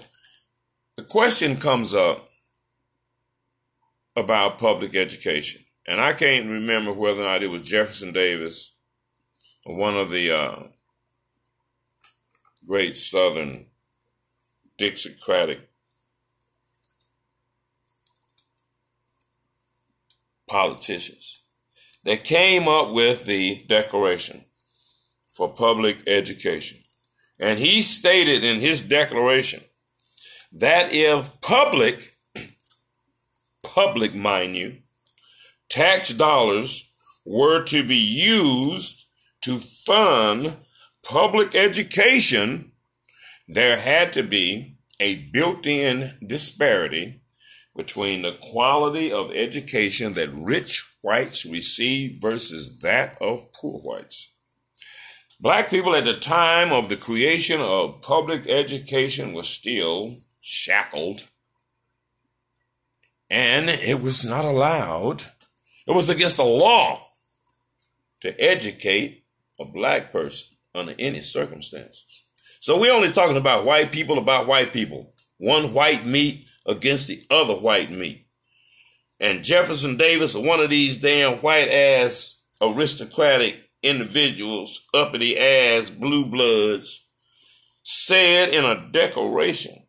[0.97, 2.29] the question comes up
[4.17, 5.61] about public education.
[5.87, 8.75] And I can't remember whether or not it was Jefferson Davis
[9.65, 10.63] or one of the uh,
[12.67, 13.67] great Southern
[14.77, 15.59] Dixiecratic
[20.47, 21.41] politicians
[22.03, 24.45] that came up with the Declaration
[25.27, 26.79] for Public Education.
[27.39, 29.63] And he stated in his declaration
[30.51, 32.15] that if public,
[33.63, 34.77] public, mind you,
[35.67, 36.91] tax dollars
[37.25, 39.07] were to be used
[39.41, 40.55] to fund
[41.05, 42.71] public education,
[43.47, 47.21] there had to be a built in disparity
[47.75, 54.31] between the quality of education that rich whites received versus that of poor whites.
[55.39, 61.27] Black people at the time of the creation of public education were still shackled,
[63.29, 65.23] and it was not allowed,
[65.85, 67.09] it was against the law
[68.21, 69.25] to educate
[69.59, 72.23] a black person under any circumstances.
[72.59, 75.13] So we're only talking about white people about white people.
[75.37, 78.27] One white meat against the other white meat.
[79.19, 87.05] And Jefferson Davis, one of these damn white ass aristocratic individuals, uppity ass blue bloods,
[87.83, 89.85] said in a declaration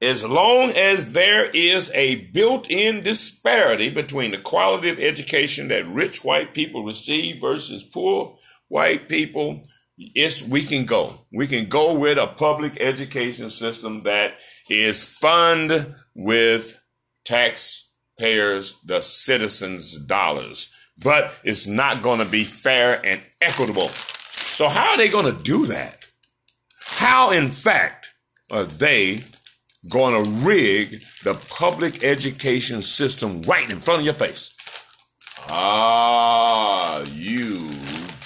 [0.00, 5.88] as long as there is a built in disparity between the quality of education that
[5.88, 8.35] rich white people receive versus poor
[8.68, 9.62] white people,
[9.98, 11.26] it's we can go.
[11.32, 14.34] We can go with a public education system that
[14.68, 16.80] is funded with
[17.24, 20.70] taxpayers, the citizens' dollars.
[20.98, 23.88] But it's not going to be fair and equitable.
[23.88, 26.06] So how are they going to do that?
[26.84, 28.14] How, in fact,
[28.50, 29.20] are they
[29.88, 34.54] going to rig the public education system right in front of your face?
[35.50, 37.70] Ah, you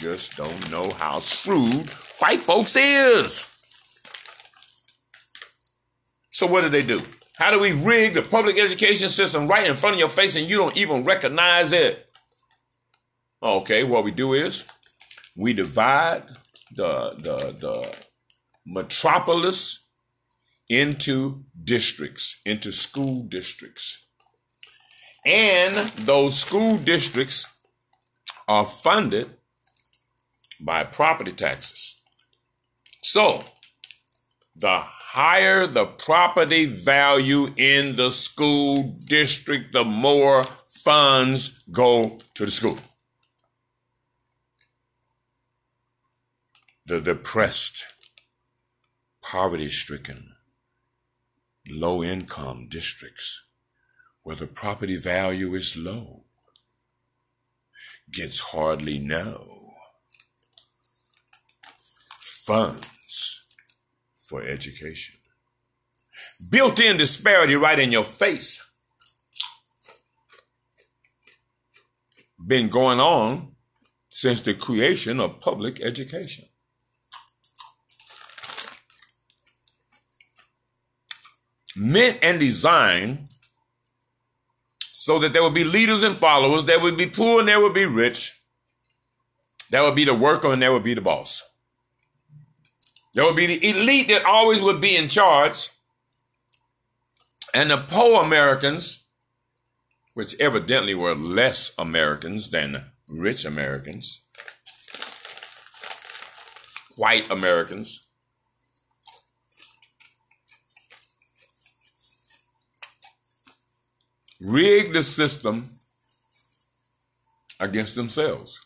[0.00, 1.90] just don't know how shrewd
[2.20, 3.54] white folks is.
[6.30, 7.02] So what do they do?
[7.36, 10.48] How do we rig the public education system right in front of your face and
[10.48, 12.10] you don't even recognize it?
[13.42, 14.72] Okay, what we do is
[15.36, 16.22] we divide
[16.74, 17.96] the the the
[18.64, 19.86] metropolis
[20.70, 24.06] into districts, into school districts.
[25.26, 25.74] And
[26.06, 27.46] those school districts
[28.48, 29.36] are funded
[30.60, 32.00] by property taxes.
[33.02, 33.40] So,
[34.54, 42.50] the higher the property value in the school district, the more funds go to the
[42.50, 42.78] school.
[46.86, 47.84] The depressed,
[49.22, 50.34] poverty stricken,
[51.68, 53.44] low income districts
[54.22, 56.24] where the property value is low
[58.12, 59.59] gets hardly no
[62.50, 63.46] funds
[64.16, 65.14] for education.
[66.50, 68.66] Built in disparity right in your face.
[72.46, 73.54] been going on
[74.08, 76.46] since the creation of public education.
[81.76, 83.28] Meant and designed
[84.80, 87.74] so that there would be leaders and followers, there would be poor and there would
[87.74, 88.40] be rich,
[89.70, 91.49] there would be the worker and there would be the boss.
[93.12, 95.70] There would be the elite that always would be in charge,
[97.52, 99.04] and the poor Americans,
[100.14, 104.22] which evidently were less Americans than rich Americans,
[106.96, 108.06] white Americans,
[114.40, 115.80] Rigged the system
[117.58, 118.58] against themselves.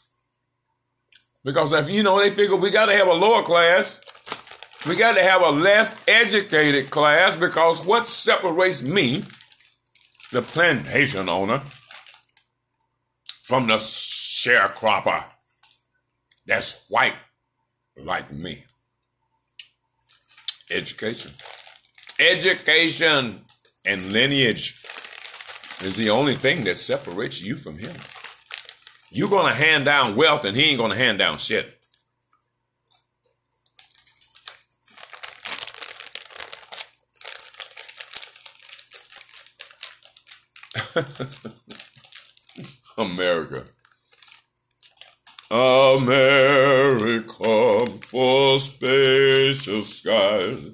[1.42, 4.00] Because if you know they figure we got to have a lower class
[4.86, 9.22] we got to have a less educated class because what separates me,
[10.30, 11.62] the plantation owner,
[13.42, 15.24] from the sharecropper
[16.46, 17.16] that's white
[17.96, 18.64] like me?
[20.70, 21.30] Education.
[22.18, 23.40] Education
[23.86, 24.82] and lineage
[25.82, 27.94] is the only thing that separates you from him.
[29.10, 31.73] You're going to hand down wealth and he ain't going to hand down shit.
[42.98, 43.64] America.
[45.50, 47.34] America
[48.02, 50.70] for spacious skies,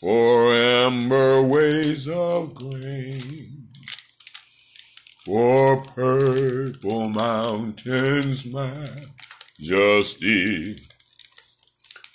[0.00, 3.68] for amber ways of grain,
[5.24, 8.46] for purple mountains
[9.60, 10.78] majesty,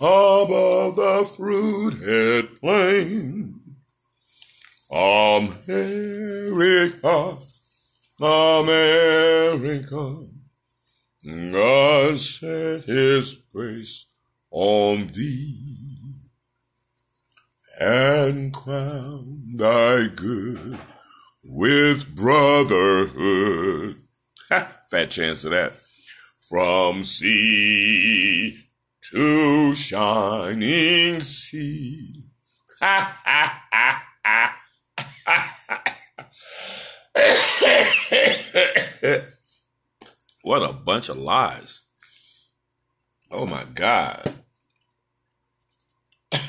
[0.01, 3.58] above the fruited plain
[4.91, 5.57] America,
[8.19, 10.25] America,
[11.51, 14.07] God set his grace
[14.51, 15.69] on thee
[17.79, 20.77] and crown thy good
[21.43, 23.95] with brotherhood.
[24.89, 25.73] fat chance of that.
[26.49, 28.57] From sea
[29.11, 32.23] to shining sea.
[32.81, 33.58] Ha ha ha ha.
[40.43, 41.81] what a bunch of lies.
[43.31, 44.33] Oh my God.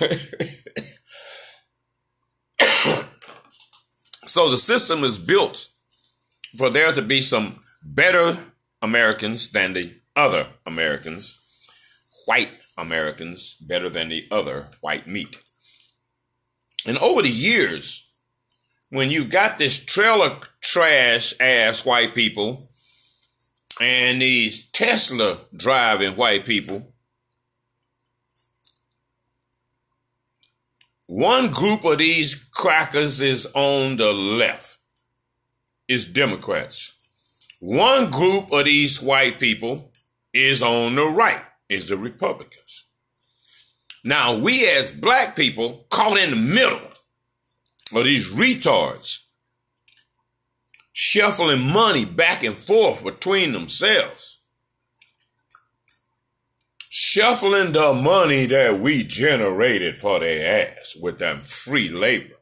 [4.24, 5.68] so the system is built
[6.56, 8.38] for there to be some better
[8.82, 11.38] Americans than the other Americans,
[12.26, 15.38] white Americans better than the other white meat.
[16.86, 18.10] And over the years,
[18.88, 20.38] when you've got this trailer
[20.72, 22.70] trash ass white people
[23.80, 26.92] and these Tesla driving white people,
[31.08, 34.78] one group of these crackers is on the left,
[35.88, 36.92] is Democrats.
[37.58, 39.90] One group of these white people
[40.32, 42.84] is on the right, is the Republicans.
[44.04, 46.92] Now, we as black people caught in the middle
[47.92, 49.24] of these retards
[51.02, 54.40] shuffling money back and forth between themselves.
[56.90, 62.34] Shuffling the money that we generated for their ass with them free labor.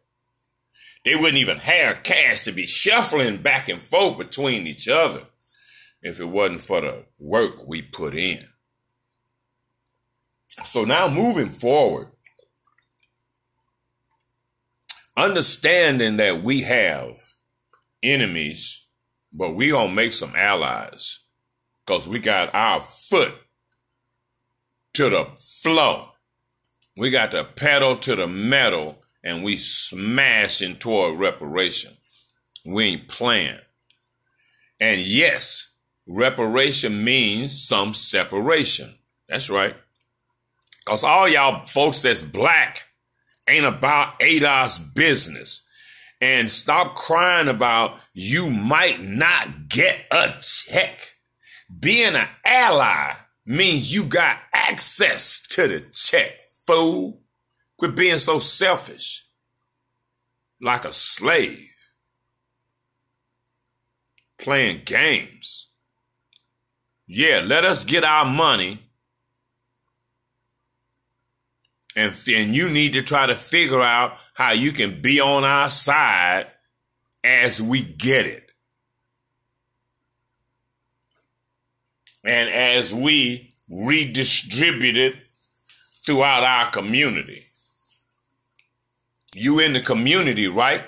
[1.04, 5.26] They wouldn't even have cash to be shuffling back and forth between each other
[6.02, 8.44] if it wasn't for the work we put in.
[10.64, 12.08] So now moving forward,
[15.16, 17.20] understanding that we have
[18.02, 18.86] enemies,
[19.32, 21.20] but we gonna make some allies
[21.86, 23.34] because we got our foot
[24.94, 26.08] to the flow.
[26.96, 31.92] We got the pedal to the metal and we smashing toward reparation.
[32.64, 33.58] We ain't playing.
[34.80, 35.72] And yes,
[36.06, 38.94] reparation means some separation.
[39.28, 39.76] That's right.
[40.84, 42.80] Because all y'all folks that's black
[43.48, 45.66] ain't about ADOS business.
[46.20, 51.14] And stop crying about you might not get a check.
[51.78, 53.14] Being an ally
[53.46, 57.20] means you got access to the check, fool.
[57.76, 59.24] Quit being so selfish.
[60.60, 61.68] Like a slave.
[64.38, 65.68] Playing games.
[67.06, 68.88] Yeah, let us get our money
[71.98, 75.68] and, and you need to try to figure out how you can be on our
[75.68, 76.46] side
[77.22, 78.48] as we get it.
[82.24, 85.14] and as we redistribute it
[86.04, 87.46] throughout our community.
[89.34, 90.84] You in the community, right?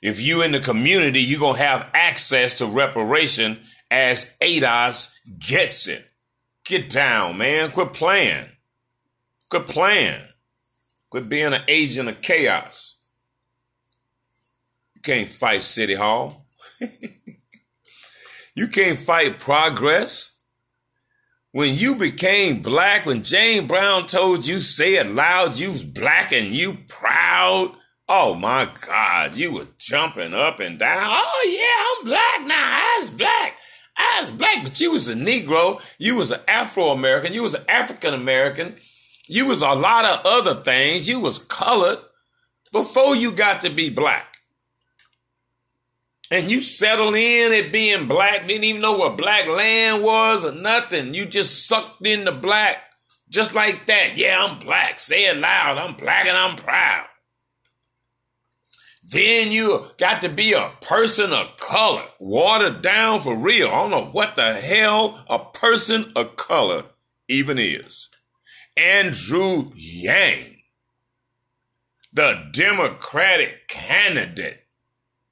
[0.00, 3.60] If you in the community, you're going to have access to reparation
[3.90, 6.06] as ADOS gets it.
[6.64, 7.70] Get down, man.
[7.70, 8.46] Quit playing.
[9.50, 10.22] Quit playing.
[11.14, 12.98] Quit being an agent of chaos.
[14.96, 16.44] You can't fight City Hall.
[18.56, 20.40] you can't fight progress.
[21.52, 26.32] When you became black, when James Brown told you, say it loud, you was black
[26.32, 27.76] and you proud.
[28.08, 31.12] Oh my God, you was jumping up and down.
[31.12, 32.56] Oh yeah, I'm black now.
[32.56, 33.58] I was black.
[33.96, 35.80] I was black, but you was a Negro.
[35.96, 37.32] You was an Afro American.
[37.32, 38.74] You was an African American.
[39.28, 41.08] You was a lot of other things.
[41.08, 41.98] You was colored
[42.72, 44.26] before you got to be black.
[46.30, 50.52] And you settled in at being black, didn't even know what black land was or
[50.52, 51.14] nothing.
[51.14, 52.78] You just sucked into black
[53.28, 54.16] just like that.
[54.16, 54.98] Yeah, I'm black.
[54.98, 55.78] Say it loud.
[55.78, 57.06] I'm black and I'm proud.
[59.02, 63.68] Then you got to be a person of color, watered down for real.
[63.68, 66.84] I don't know what the hell a person of color
[67.28, 68.08] even is.
[68.76, 70.62] Andrew Yang,
[72.12, 74.64] the Democratic candidate,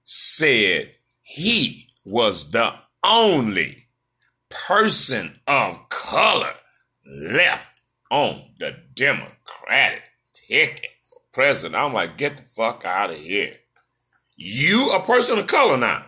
[0.05, 0.93] said
[1.23, 2.74] he was the
[3.05, 3.89] only
[4.48, 6.55] person of color
[7.06, 10.02] left on the Democratic
[10.32, 11.74] ticket for president.
[11.74, 13.55] I'm like, get the fuck out of here.
[14.36, 16.06] You a person of color now.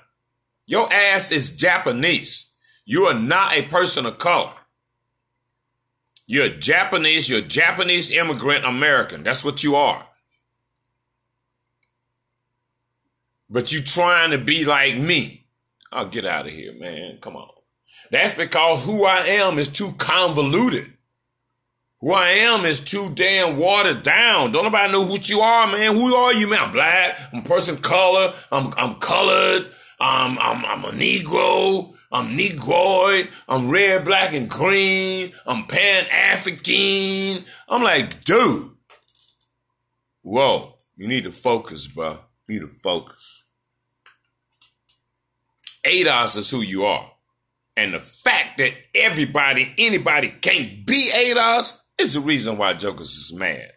[0.67, 2.51] Your ass is Japanese.
[2.85, 4.53] You are not a person of color.
[6.27, 9.23] You're Japanese, you're Japanese immigrant American.
[9.23, 10.07] That's what you are.
[13.51, 15.47] But you trying to be like me.
[15.93, 17.19] I'll get out of here, man.
[17.21, 17.51] Come on.
[18.11, 20.93] That's because who I am is too convoluted.
[22.01, 24.53] Who I am is too damn watered down.
[24.53, 25.95] Don't nobody know what you are, man.
[25.95, 26.61] Who are you, man?
[26.63, 27.19] I'm black.
[27.33, 28.35] I'm person color.
[28.51, 29.71] I'm I'm colored.
[30.01, 31.95] I'm I'm I'm a Negro.
[32.11, 33.29] I'm Negroid.
[33.49, 35.33] I'm red, black, and green.
[35.47, 37.45] I'm Pan African.
[37.69, 38.71] I'm like, dude.
[40.23, 42.19] Whoa, you need to focus, bro.
[42.49, 43.45] You need to focus.
[45.85, 47.11] ADOS is who you are.
[47.77, 53.35] And the fact that everybody, anybody can't be ADOS is the reason why Jokers is
[53.35, 53.73] mad.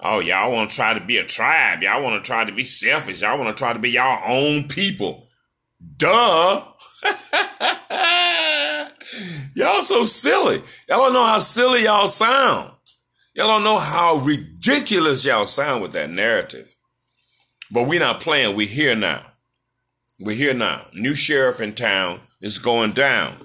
[0.00, 1.82] Oh, y'all want to try to be a tribe.
[1.82, 3.22] Y'all want to try to be selfish.
[3.22, 5.27] Y'all want to try to be y'all own people.
[5.96, 6.64] Duh.
[9.54, 10.62] y'all so silly.
[10.88, 12.72] Y'all don't know how silly y'all sound.
[13.34, 16.74] Y'all don't know how ridiculous y'all sound with that narrative.
[17.70, 18.56] But we're not playing.
[18.56, 19.22] We're here now.
[20.18, 20.86] We're here now.
[20.92, 23.36] New sheriff in town is going down.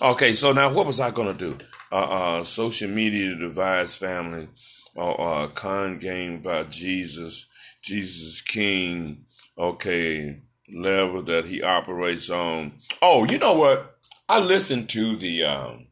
[0.00, 1.58] Okay, so now what was I going to do?
[1.90, 1.96] Uh,
[2.38, 4.48] uh, social media divides family.
[4.96, 7.46] Uh, uh, con game by Jesus.
[7.82, 9.26] Jesus King.
[9.58, 10.40] Okay,
[10.72, 12.72] level that he operates on.
[13.00, 13.98] Oh, you know what?
[14.28, 15.86] I listened to the um,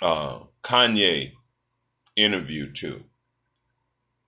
[0.00, 1.32] uh, Kanye
[2.14, 3.04] interview too,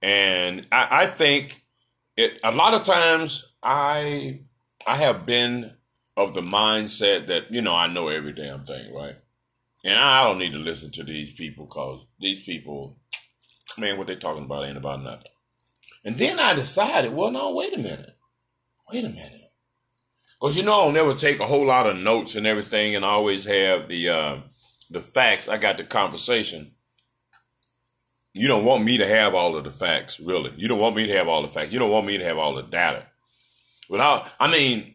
[0.02, 1.62] and I, I think
[2.16, 2.38] it.
[2.44, 4.40] A lot of times, I
[4.86, 5.72] I have been
[6.16, 9.16] of the mindset that you know I know every damn thing, right?
[9.84, 12.98] And I don't need to listen to these people because these people,
[13.78, 15.30] man, what they talking about ain't about nothing.
[16.04, 18.16] And then I decided, well, no, wait a minute.
[18.92, 19.37] Wait a minute.
[20.40, 23.44] Because you know I'll never take a whole lot of notes and everything and always
[23.44, 24.36] have the uh,
[24.90, 25.48] the facts.
[25.48, 26.72] I got the conversation.
[28.34, 30.52] You don't want me to have all of the facts, really.
[30.56, 31.72] You don't want me to have all the facts.
[31.72, 33.06] You don't want me to have all the data.
[33.88, 34.94] Without, I mean,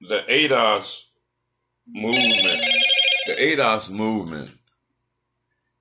[0.00, 1.04] the ADOS
[1.86, 2.64] movement,
[3.26, 4.50] the ADOS movement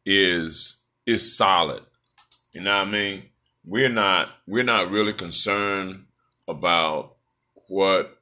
[0.06, 1.84] is is solid.
[2.53, 3.24] You know what I mean?
[3.64, 6.06] We're not we're not really concerned
[6.48, 7.16] about
[7.68, 8.19] what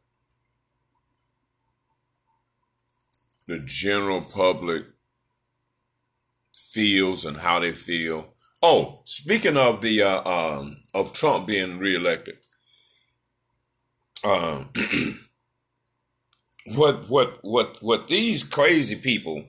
[3.48, 4.86] the general public
[6.54, 8.34] feels and how they feel.
[8.62, 12.38] Oh, speaking of the uh, um, of Trump being reelected,
[14.24, 14.70] um,
[16.76, 19.46] what what what what these crazy people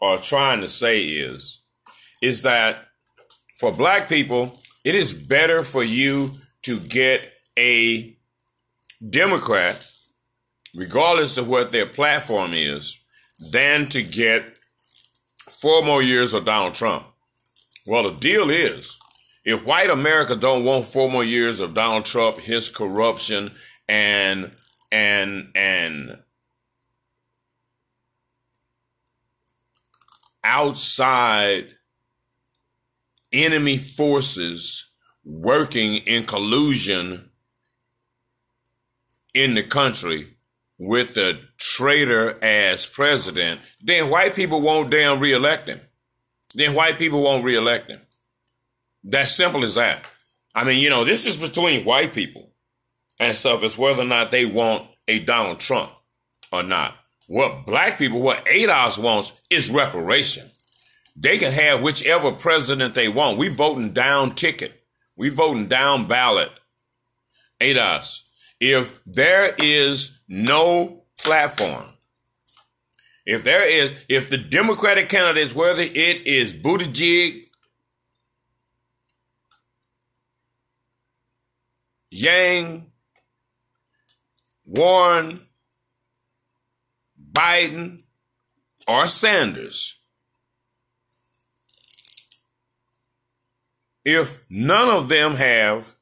[0.00, 1.62] are trying to say is
[2.22, 2.86] is that
[3.58, 6.32] for black people, it is better for you
[6.62, 8.16] to get a
[9.08, 9.86] Democrat,
[10.74, 13.02] regardless of what their platform is,
[13.52, 14.56] than to get
[15.48, 17.06] four more years of Donald Trump.
[17.86, 18.98] Well, the deal is,
[19.44, 23.52] if white America don't want four more years of Donald Trump, his corruption,
[23.88, 24.52] and
[24.92, 26.18] and and
[30.44, 31.68] outside
[33.32, 34.90] enemy forces
[35.24, 37.30] working in collusion
[39.34, 40.36] in the country
[40.80, 45.78] with the traitor as president, then white people won't damn reelect him.
[46.54, 48.00] Then white people won't reelect him.
[49.04, 50.06] That's simple as that.
[50.54, 52.50] I mean, you know, this is between white people
[53.18, 55.92] and stuff It's whether or not they want a Donald Trump
[56.50, 56.96] or not.
[57.28, 60.48] What black people, what ADOS wants is reparation.
[61.14, 63.36] They can have whichever president they want.
[63.36, 64.82] We voting down ticket.
[65.14, 66.50] We voting down ballot.
[67.60, 68.22] ADOS.
[68.60, 71.86] If there is no platform,
[73.24, 77.46] if there is, if the Democratic candidates, whether it is Buttigieg,
[82.10, 82.90] Yang,
[84.66, 85.46] Warren,
[87.32, 88.02] Biden,
[88.88, 90.00] or Sanders,
[94.04, 95.94] if none of them have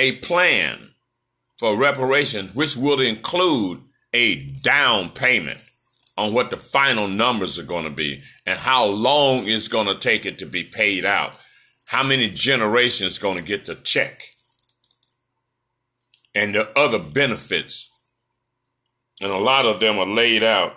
[0.00, 0.94] a plan
[1.58, 3.82] for reparation, which will include
[4.14, 5.60] a down payment
[6.16, 9.94] on what the final numbers are going to be and how long it's going to
[9.94, 11.34] take it to be paid out,
[11.88, 14.22] how many generations going to get the check,
[16.34, 17.90] and the other benefits.
[19.20, 20.76] And a lot of them are laid out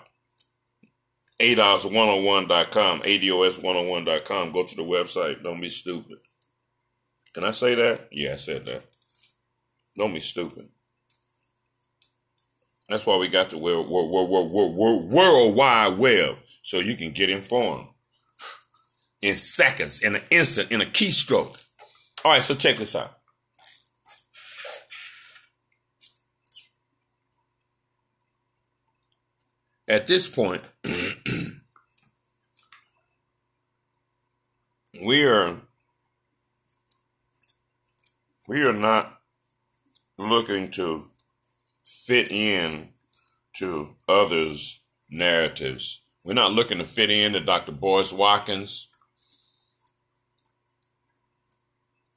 [1.40, 4.52] ADOS101.com, ADOS101.com.
[4.52, 5.41] Go to the website.
[5.44, 6.18] Don't be stupid.
[7.34, 8.10] Can I say that?
[8.12, 8.84] Yeah, I said that.
[9.98, 10.70] Don't be stupid.
[12.90, 17.11] That's why we got the world, world, world, world, world, wide web so you can
[17.11, 17.88] get informed
[19.22, 21.65] in seconds, in an instant, in a keystroke.
[22.26, 23.18] All right, so check this out.
[29.88, 30.61] At this point,
[35.06, 35.57] we are
[38.48, 39.20] we are not
[40.30, 41.06] looking to
[41.84, 42.90] fit in
[43.58, 44.80] to others'
[45.10, 46.02] narratives.
[46.24, 47.72] We're not looking to fit in to Dr.
[47.72, 48.88] Boyce Watkins.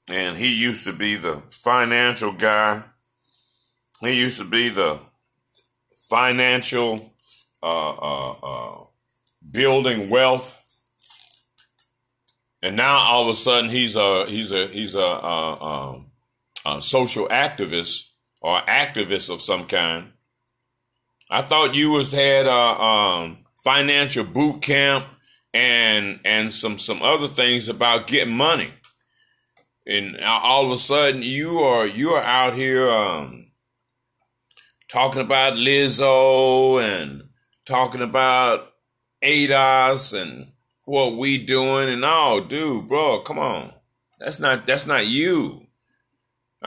[0.09, 2.85] And he used to be the financial guy.
[4.01, 5.01] He used to be the
[6.09, 7.12] financial
[7.62, 8.85] uh, uh, uh,
[9.51, 10.53] building wealth.
[12.62, 16.05] And now all of a sudden he's a he's a he's a, a, a,
[16.66, 18.10] a social activist
[18.40, 20.12] or activist of some kind.
[21.30, 25.06] I thought you was had a um, financial boot camp
[25.55, 28.70] and and some some other things about getting money,
[29.86, 33.51] and all of a sudden you are you are out here um,
[34.88, 37.22] talking about Lizzo and
[37.64, 38.72] talking about
[39.22, 40.52] ADOS and
[40.84, 43.72] what we doing and all, dude, bro, come on,
[44.20, 45.65] that's not that's not you.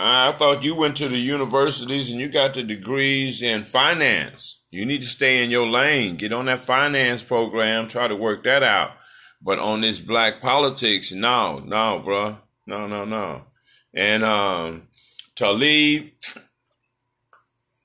[0.01, 4.63] I thought you went to the universities and you got the degrees in finance.
[4.69, 6.15] You need to stay in your lane.
[6.15, 7.88] Get on that finance program.
[7.88, 8.91] Try to work that out.
[9.41, 12.38] But on this black politics, no, no, bro.
[12.65, 13.43] No, no, no.
[13.93, 14.88] And um,
[15.35, 16.11] Talib,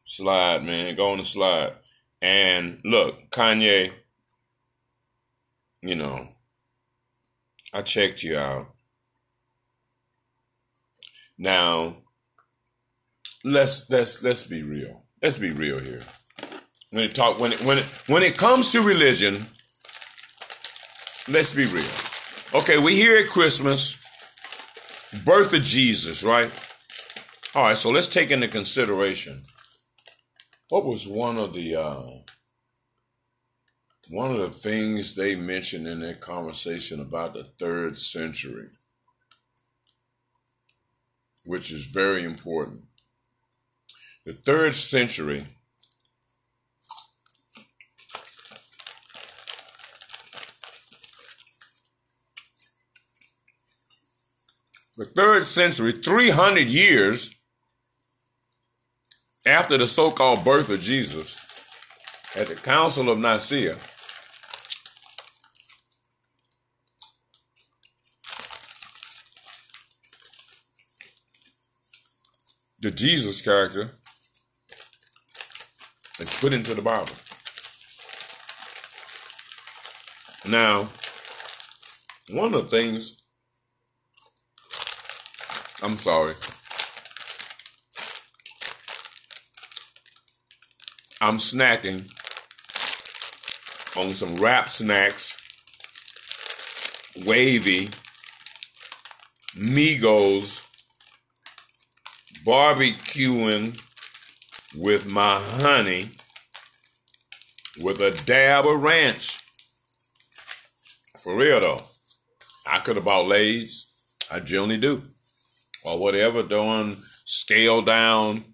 [0.05, 0.95] slide, man.
[0.95, 1.73] Go on the slide.
[2.23, 3.93] And look, Kanye,
[5.83, 6.29] you know,
[7.73, 8.69] I checked you out.
[11.37, 11.97] Now,
[13.45, 15.05] let's let's let's be real.
[15.23, 16.01] Let's be real here.
[16.91, 19.37] When it talk when it when it when it comes to religion,
[21.29, 22.61] let's be real.
[22.61, 24.01] Okay, we here at Christmas,
[25.25, 26.51] birth of Jesus, right?
[27.55, 29.43] All right, so let's take into consideration
[30.69, 32.03] what was one of the uh,
[34.09, 38.69] one of the things they mentioned in their conversation about the third century,
[41.45, 42.85] which is very important.
[44.25, 45.47] The third century.
[54.97, 57.35] The third century, 300 years
[59.45, 61.39] after the so called birth of Jesus,
[62.35, 63.77] at the Council of Nicaea,
[72.81, 73.91] the Jesus character
[76.45, 77.09] put into the Bible.
[80.47, 80.91] Now,
[82.29, 83.17] one of the things,
[85.83, 86.35] I'm sorry,
[91.23, 92.11] I'm snacking
[93.97, 95.41] on some Rap Snacks,
[97.25, 97.89] wavy,
[99.57, 100.69] Migos,
[102.45, 103.81] barbecuing
[104.77, 106.11] with my honey
[107.83, 109.39] with a dab of ranch.
[111.19, 111.81] For real though,
[112.67, 113.87] I could have bought Lay's.
[114.31, 115.03] I generally do.
[115.85, 118.45] Or whatever, doing scale down,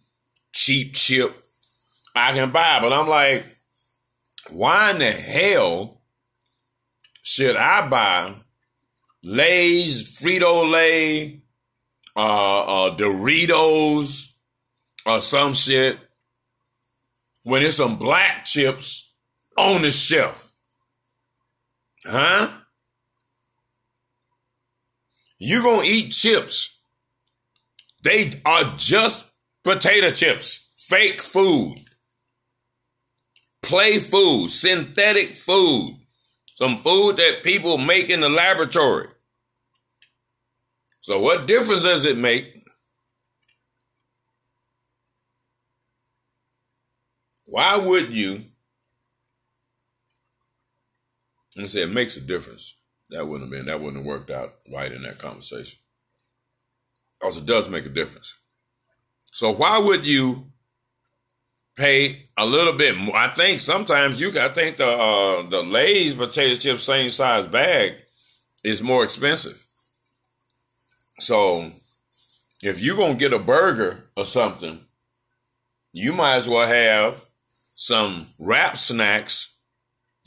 [0.52, 1.34] cheap chip
[2.14, 2.80] I can buy.
[2.80, 3.44] But I'm like,
[4.50, 6.00] why in the hell
[7.22, 8.34] should I buy
[9.22, 11.42] Lay's, Frito Lay,
[12.16, 14.32] uh, uh, Doritos,
[15.06, 15.98] or some shit
[17.42, 19.09] when it's some black chips
[19.60, 20.52] on the shelf?
[22.04, 22.48] Huh?
[25.38, 26.80] You're gonna eat chips.
[28.02, 29.30] They are just
[29.64, 31.78] potato chips, fake food
[33.70, 35.96] play food, synthetic food,
[36.56, 39.08] some food that people make in the laboratory.
[41.00, 42.64] So, what difference does it make?
[47.46, 48.42] Why would you?
[51.60, 52.76] And say it makes a difference.
[53.10, 55.78] That wouldn't have been, that wouldn't have worked out right in that conversation.
[57.18, 58.34] Because it does make a difference.
[59.32, 60.50] So, why would you
[61.80, 63.16] pay a little bit more.
[63.16, 64.38] I think sometimes you.
[64.38, 67.94] I think the uh, the Lay's potato chip same size bag
[68.62, 69.66] is more expensive.
[71.18, 71.72] So
[72.62, 74.80] if you're gonna get a burger or something,
[75.92, 77.24] you might as well have
[77.74, 79.49] some Rap Snacks.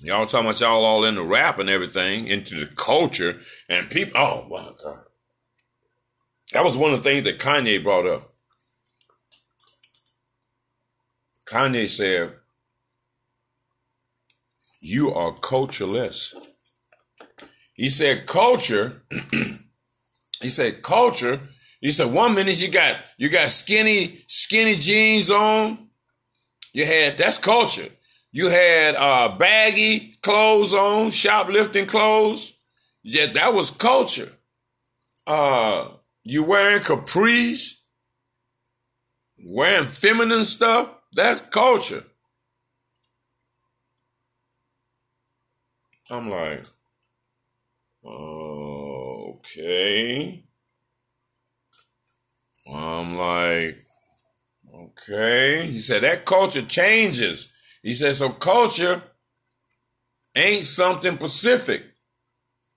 [0.03, 3.39] Y'all talking about y'all all in the rap and everything, into the culture
[3.69, 4.11] and people.
[4.19, 5.05] Oh my god,
[6.51, 8.33] that was one of the things that Kanye brought up.
[11.47, 12.33] Kanye said,
[14.81, 16.35] You are cultureless.
[17.73, 19.03] He said, Culture,
[20.41, 21.39] he said, Culture.
[21.79, 25.87] He said, One minute you got you got skinny, skinny jeans on.
[26.73, 27.87] You had that's culture.
[28.35, 32.57] You had uh, baggy clothes on, shoplifting clothes.
[33.03, 34.31] Yeah, that was culture.
[35.27, 35.89] Uh,
[36.23, 37.81] you wearing capris,
[39.45, 40.89] wearing feminine stuff.
[41.13, 42.03] That's culture.
[46.09, 46.65] I'm like,
[49.23, 49.53] okay.
[52.67, 53.85] I'm like,
[54.73, 55.67] okay.
[55.67, 57.52] He said that culture changes.
[57.83, 59.03] He said, so culture
[60.33, 61.83] ain't something specific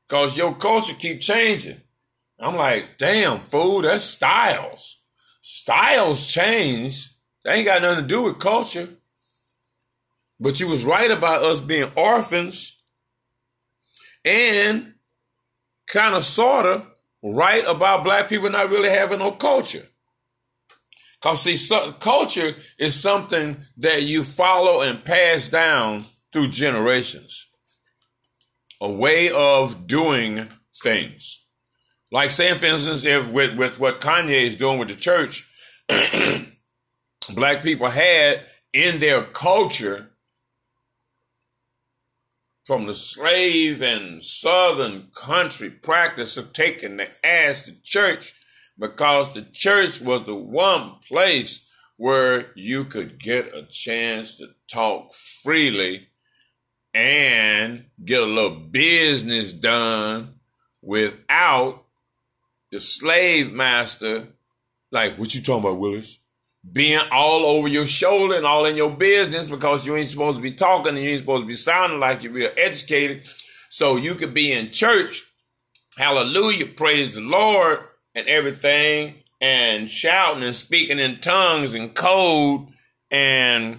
[0.06, 1.80] because your culture keep changing.
[2.38, 5.00] I'm like, damn, fool, that's styles.
[5.40, 7.08] Styles change
[7.44, 8.88] They ain't got nothing to do with culture.
[10.40, 12.76] But you was right about us being orphans
[14.24, 14.94] and
[15.86, 16.86] kind of sort of
[17.22, 19.86] right about black people not really having no culture.
[21.26, 27.48] Because see, so, culture is something that you follow and pass down through generations.
[28.80, 30.46] A way of doing
[30.84, 31.44] things.
[32.12, 35.44] Like saying, for instance, if with, with what Kanye is doing with the church,
[37.34, 40.10] black people had in their culture
[42.64, 48.32] from the slave and southern country practice of taking the ass to church
[48.78, 55.14] because the church was the one place where you could get a chance to talk
[55.14, 56.08] freely
[56.92, 60.34] and get a little business done
[60.82, 61.84] without
[62.70, 64.28] the slave master,
[64.90, 66.18] like, what you talking about, Willis?
[66.70, 70.42] Being all over your shoulder and all in your business because you ain't supposed to
[70.42, 73.26] be talking and you ain't supposed to be sounding like you're real educated.
[73.68, 75.22] So you could be in church,
[75.96, 77.80] hallelujah, praise the Lord,
[78.16, 82.66] and everything, and shouting and speaking in tongues and code,
[83.10, 83.78] and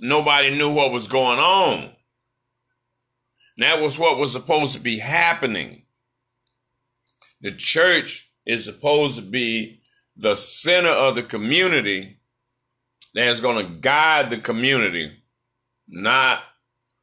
[0.00, 1.90] nobody knew what was going on.
[3.58, 5.82] That was what was supposed to be happening.
[7.42, 9.82] The church is supposed to be
[10.16, 12.20] the center of the community
[13.12, 15.12] that's going to guide the community,
[15.86, 16.40] not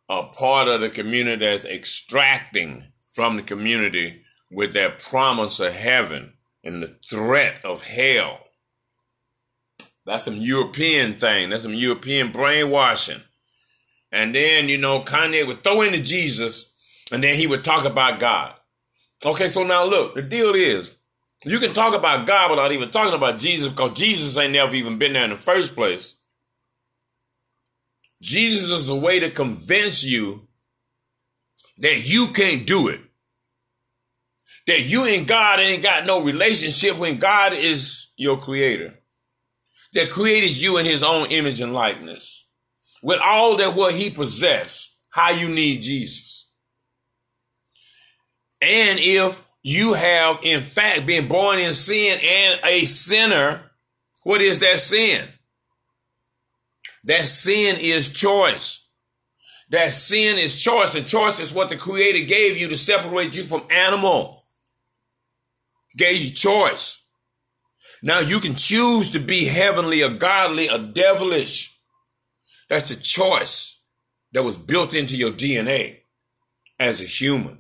[0.10, 6.33] a part of the community that's extracting from the community with that promise of heaven
[6.64, 8.40] and the threat of hell.
[10.06, 11.50] That's some European thing.
[11.50, 13.22] That's some European brainwashing.
[14.12, 16.74] And then, you know, Kanye would throw into Jesus
[17.12, 18.54] and then he would talk about God.
[19.26, 20.96] Okay, so now look, the deal is
[21.46, 24.98] you can talk about God without even talking about Jesus because Jesus ain't never even
[24.98, 26.16] been there in the first place.
[28.22, 30.48] Jesus is a way to convince you
[31.78, 33.02] that you can't do it.
[34.68, 38.94] That you and God ain't got no relationship when God is your creator.
[39.94, 42.48] That created you in his own image and likeness.
[43.04, 46.50] With all that what he possessed, how you need Jesus.
[48.62, 53.72] And if you have, in fact, been born in sin and a sinner,
[54.24, 55.28] what is that sin?
[57.04, 58.88] That sin is choice.
[59.70, 63.44] That sin is choice, and choice is what the Creator gave you to separate you
[63.44, 64.43] from animal.
[65.98, 67.04] Gave you choice.
[68.02, 71.80] Now you can choose to be heavenly or godly or devilish.
[72.70, 73.80] That's the choice
[74.34, 76.00] that was built into your DNA
[76.80, 77.60] as a human.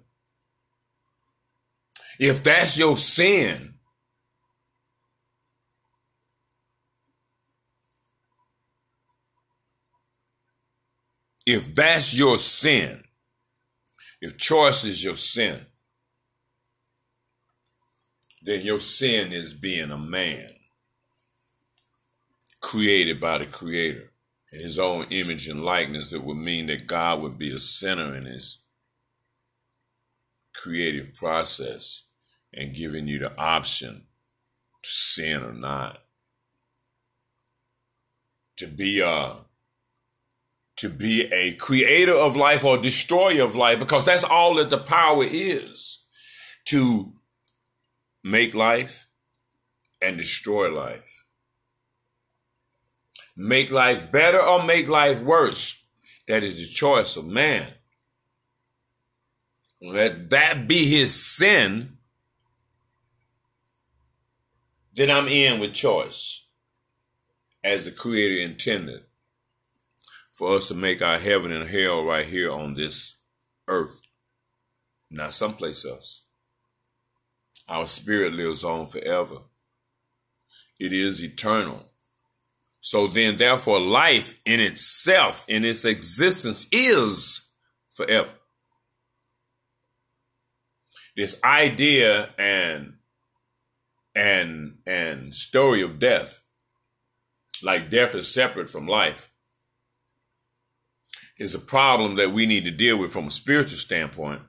[2.19, 3.75] If that's your sin,
[11.45, 13.03] if that's your sin,
[14.21, 15.65] if choice is your sin,
[18.43, 20.49] then your sin is being a man
[22.61, 24.11] created by the Creator
[24.51, 26.09] in His own image and likeness.
[26.11, 28.59] That would mean that God would be a sinner in His
[30.53, 32.07] creative process
[32.53, 34.03] and giving you the option
[34.83, 35.99] to sin or not.
[38.57, 39.37] To be a
[40.75, 44.77] to be a creator of life or destroyer of life, because that's all that the
[44.77, 46.05] power is.
[46.65, 47.12] To
[48.23, 49.07] make life
[50.01, 51.25] and destroy life.
[53.35, 55.83] Make life better or make life worse.
[56.27, 57.67] That is the choice of man.
[59.81, 61.97] Let that be his sin,
[64.95, 66.47] then I'm in with choice
[67.63, 69.03] as the Creator intended
[70.31, 73.19] for us to make our heaven and hell right here on this
[73.67, 74.01] earth,
[75.11, 76.22] not someplace else.
[77.69, 79.37] Our spirit lives on forever.
[80.79, 81.83] It is eternal.
[82.81, 87.53] So then, therefore, life in itself, in its existence, is
[87.91, 88.33] forever
[91.15, 92.93] this idea and
[94.15, 96.43] and and story of death
[97.61, 99.29] like death is separate from life
[101.37, 104.41] is a problem that we need to deal with from a spiritual standpoint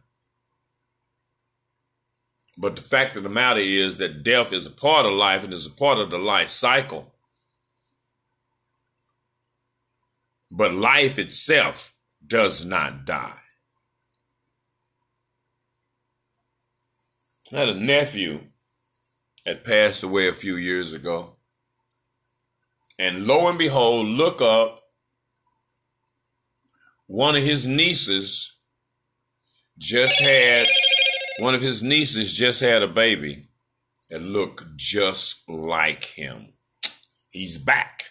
[2.56, 5.52] but the fact of the matter is that death is a part of life and
[5.52, 7.12] is a part of the life cycle
[10.50, 11.92] but life itself
[12.26, 13.40] does not die
[17.52, 18.40] I had a nephew
[19.44, 21.36] that passed away a few years ago.
[22.98, 24.80] And lo and behold, look up,
[27.06, 28.56] one of his nieces
[29.78, 30.66] just had,
[31.38, 33.48] one of his nieces just had a baby
[34.10, 36.54] that looked just like him.
[37.30, 38.04] He's back.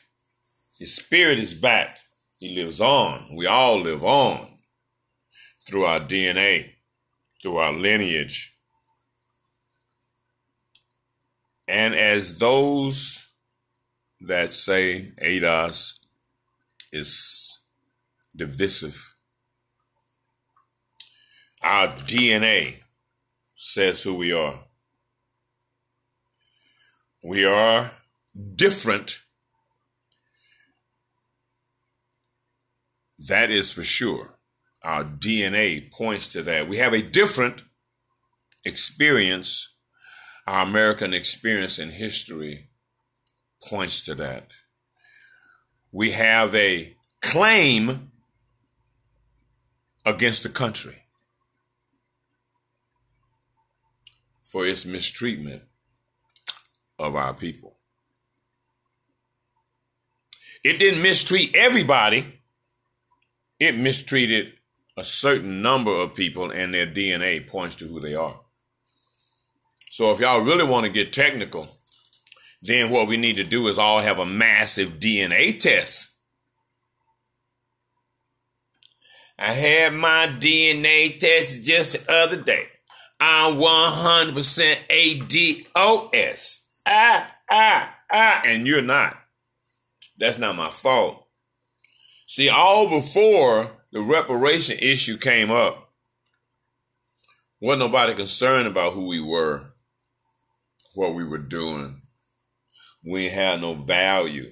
[0.79, 1.97] His spirit is back.
[2.39, 3.35] He lives on.
[3.35, 4.57] We all live on
[5.65, 6.71] through our DNA,
[7.41, 8.53] through our lineage
[11.67, 13.27] And as those
[14.21, 15.99] that say ADOS
[16.91, 17.61] is
[18.35, 19.15] divisive,
[21.61, 22.82] our DNA
[23.65, 24.65] says who we are.
[27.23, 27.91] We are
[28.55, 29.21] different.
[33.29, 34.37] That is for sure.
[34.83, 36.67] Our DNA points to that.
[36.67, 37.63] We have a different
[38.65, 39.73] experience.
[40.45, 42.69] Our American experience in history
[43.65, 44.51] points to that.
[45.89, 48.11] We have a claim
[50.05, 51.02] against the country
[54.53, 55.63] for its mistreatment
[56.99, 57.75] of our people.
[60.63, 62.39] It didn't mistreat everybody,
[63.59, 64.53] it mistreated
[64.95, 68.41] a certain number of people, and their DNA points to who they are.
[69.89, 71.67] So, if y'all really want to get technical,
[72.61, 76.15] then what we need to do is all have a massive DNA test.
[79.39, 82.67] I had my DNA test just the other day.
[83.25, 84.35] I'm 100%
[84.89, 86.59] ADOS.
[86.85, 88.41] Ah, ah, ah.
[88.45, 89.17] And you're not.
[90.17, 91.25] That's not my fault.
[92.27, 95.89] See, all before the reparation issue came up,
[97.61, 99.71] wasn't nobody concerned about who we were,
[100.93, 102.01] what we were doing.
[103.05, 104.51] We had no value.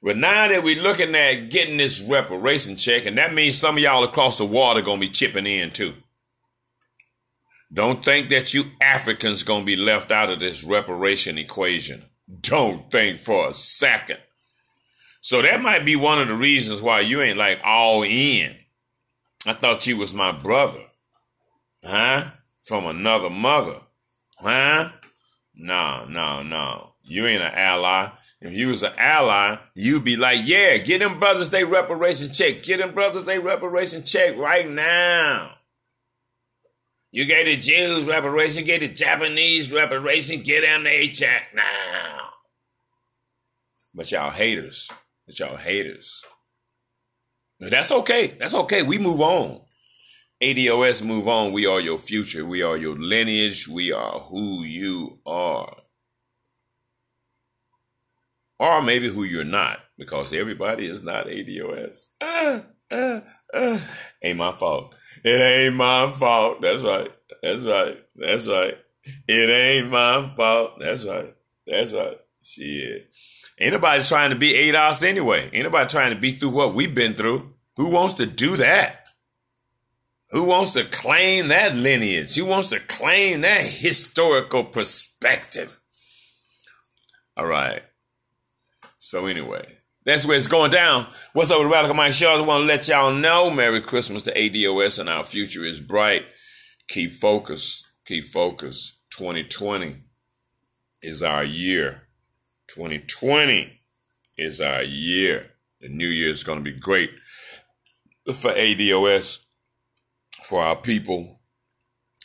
[0.00, 3.82] But now that we're looking at getting this reparation check, and that means some of
[3.82, 5.94] y'all across the water gonna be chipping in too.
[7.72, 12.04] Don't think that you Africans gonna be left out of this reparation equation.
[12.40, 14.18] Don't think for a second.
[15.20, 18.54] So that might be one of the reasons why you ain't like all in.
[19.46, 20.84] I thought you was my brother.
[21.84, 22.24] Huh?
[22.60, 23.80] From another mother.
[24.38, 24.90] Huh?
[25.54, 26.94] No, no, no.
[27.02, 28.10] You ain't an ally.
[28.40, 32.62] If you was an ally, you'd be like, yeah, get them brothers they reparation check.
[32.62, 35.57] Get them brothers they reparation check right now.
[37.10, 42.28] You get the Jews reparation, get the Japanese reparation, get them the check now.
[43.94, 44.90] But y'all haters.
[45.26, 46.24] But y'all haters.
[47.60, 48.28] That's okay.
[48.38, 48.82] That's okay.
[48.82, 49.62] We move on.
[50.42, 51.52] ADOS move on.
[51.52, 52.44] We are your future.
[52.44, 53.66] We are your lineage.
[53.66, 55.74] We are who you are
[58.58, 62.06] or maybe who you're not, because everybody is not ADOS.
[62.20, 62.60] Uh,
[62.90, 63.20] uh,
[63.54, 63.78] uh.
[64.22, 64.94] Ain't my fault.
[65.24, 66.60] It ain't my fault.
[66.60, 67.10] That's right.
[67.42, 67.98] That's right.
[68.16, 68.78] That's right.
[69.26, 70.78] It ain't my fault.
[70.78, 71.34] That's right.
[71.66, 72.18] That's right.
[72.42, 73.10] Shit.
[73.60, 75.50] Ain't nobody trying to be eight ADOS anyway.
[75.52, 77.54] Ain't nobody trying to be through what we've been through.
[77.76, 79.06] Who wants to do that?
[80.30, 82.34] Who wants to claim that lineage?
[82.36, 85.80] Who wants to claim that historical perspective?
[87.36, 87.82] All right.
[88.98, 89.66] So anyway,
[90.04, 91.06] that's where it's going down.
[91.32, 92.34] What's up with Radical Mike Show?
[92.34, 96.24] I want to let y'all know Merry Christmas to ADOS and our future is bright.
[96.88, 97.86] Keep focused.
[98.06, 99.00] Keep focused.
[99.10, 99.96] 2020
[101.02, 102.08] is our year.
[102.68, 103.80] 2020
[104.36, 105.50] is our year.
[105.80, 107.10] The new year is going to be great
[108.26, 109.44] for ADOS,
[110.44, 111.40] for our people,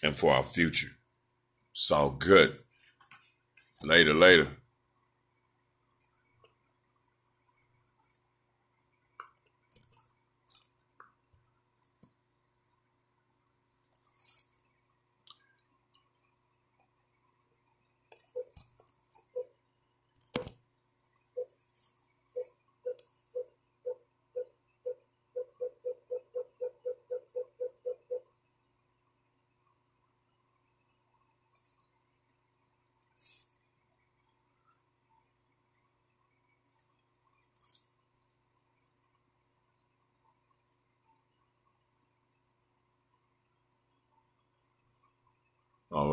[0.02, 0.90] and for our future.
[1.72, 2.58] It's all good.
[3.84, 4.48] Later, later.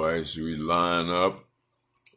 [0.00, 1.44] Right, we line up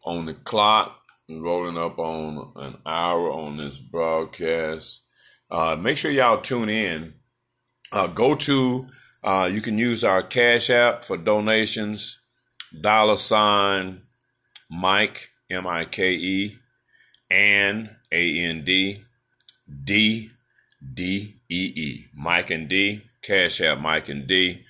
[0.05, 5.03] on the clock, rolling up on an hour on this broadcast.
[5.49, 7.13] Uh, make sure y'all tune in.
[7.91, 8.87] Uh, go to,
[9.23, 12.21] uh, you can use our Cash App for donations,
[12.79, 14.01] dollar sign
[14.69, 16.57] Mike, M I K E,
[17.29, 19.03] and A N D,
[19.83, 20.31] D
[20.93, 22.05] D E E.
[22.15, 24.63] Mike and D, Cash App Mike and D.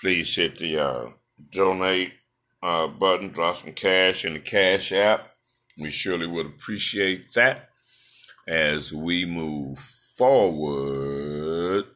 [0.00, 1.08] Please hit the uh,
[1.52, 2.12] donate
[2.62, 5.28] uh, button, drop some cash in the Cash App.
[5.78, 7.70] We surely would appreciate that
[8.46, 11.86] as we move forward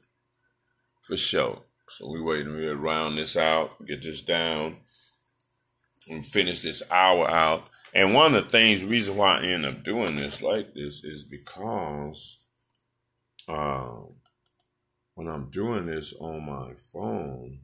[1.03, 1.63] for sure.
[1.89, 4.79] So we're waiting to round this out, get this down,
[6.09, 7.69] and finish this hour out.
[7.93, 11.25] And one of the things, reason why I end up doing this like this is
[11.25, 12.39] because
[13.47, 14.15] um,
[15.15, 17.61] when I'm doing this on my phone,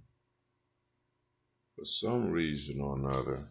[1.80, 3.48] for some reason or another,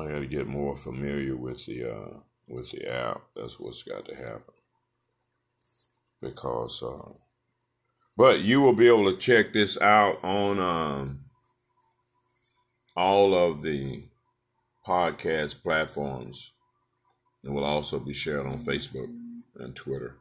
[0.00, 3.20] I got to get more familiar with the uh, with the app.
[3.36, 4.54] That's what's got to happen.
[6.22, 7.12] Because, uh,
[8.16, 11.24] but you will be able to check this out on um,
[12.96, 14.04] all of the
[14.86, 16.52] podcast platforms.
[17.44, 19.12] It will also be shared on Facebook
[19.56, 20.16] and Twitter.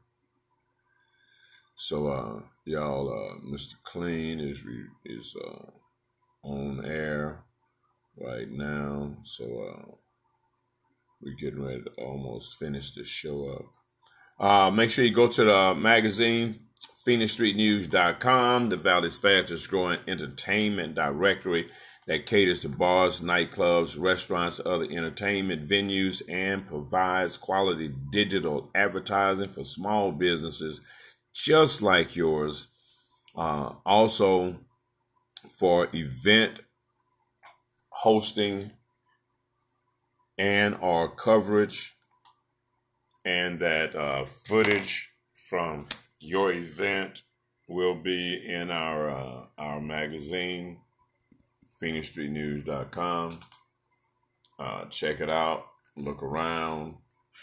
[1.77, 3.75] So, uh, y'all, uh, Mr.
[3.83, 5.71] Clean is re- is uh,
[6.43, 7.43] on air
[8.17, 9.17] right now.
[9.23, 9.91] So, uh,
[11.21, 13.65] we're getting ready to almost finish the show up.
[14.39, 16.59] Uh, make sure you go to the magazine,
[17.07, 21.69] PhoenixStreetNews.com, the Valley's fastest growing entertainment directory
[22.05, 29.63] that caters to bars, nightclubs, restaurants, other entertainment venues, and provides quality digital advertising for
[29.63, 30.81] small businesses
[31.43, 32.67] just like yours.
[33.35, 34.57] Uh, also,
[35.47, 36.61] for event
[37.89, 38.71] hosting
[40.37, 41.95] and our coverage
[43.25, 45.87] and that uh, footage from
[46.19, 47.21] your event
[47.67, 50.77] will be in our uh, our magazine
[51.81, 53.39] PhoenixStreetNews.com.
[54.59, 55.65] Uh, check it out,
[55.95, 56.95] look around,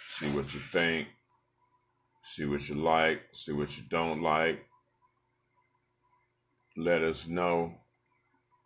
[0.06, 1.06] see what you think,
[2.24, 4.64] see what you like, see what you don't like.
[6.76, 7.74] Let us know,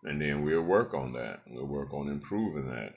[0.04, 1.42] and then we'll work on that.
[1.46, 2.94] We'll work on improving that.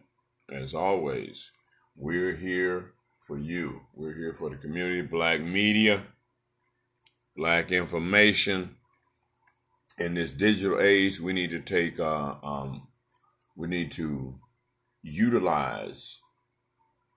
[0.54, 1.52] As always,
[1.98, 3.82] we're here for you.
[3.96, 6.04] We're here for the community, black media,
[7.36, 8.76] black information.
[9.98, 12.88] In this digital age, we need to take, uh, um,
[13.56, 14.36] we need to
[15.02, 16.22] utilize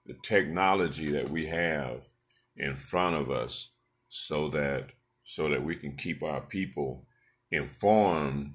[0.06, 2.08] the technology that we have
[2.56, 3.70] in front of us
[4.08, 4.90] so that
[5.24, 7.06] so that we can keep our people
[7.50, 8.54] informed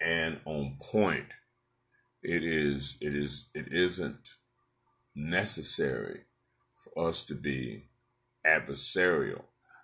[0.00, 1.26] and on point.
[2.22, 4.36] It is it is it isn't
[5.14, 6.22] necessary
[6.76, 7.88] for us to be
[8.46, 9.42] adversarial.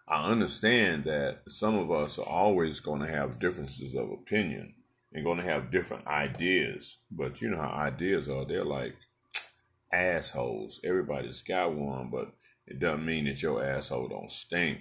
[0.09, 4.75] I understand that some of us are always going to have differences of opinion
[5.13, 8.97] and going to have different ideas but you know how ideas are they're like
[9.93, 10.81] assholes.
[10.85, 12.33] Everybody's got one but
[12.69, 14.81] it doesn't mean that your asshole don't stink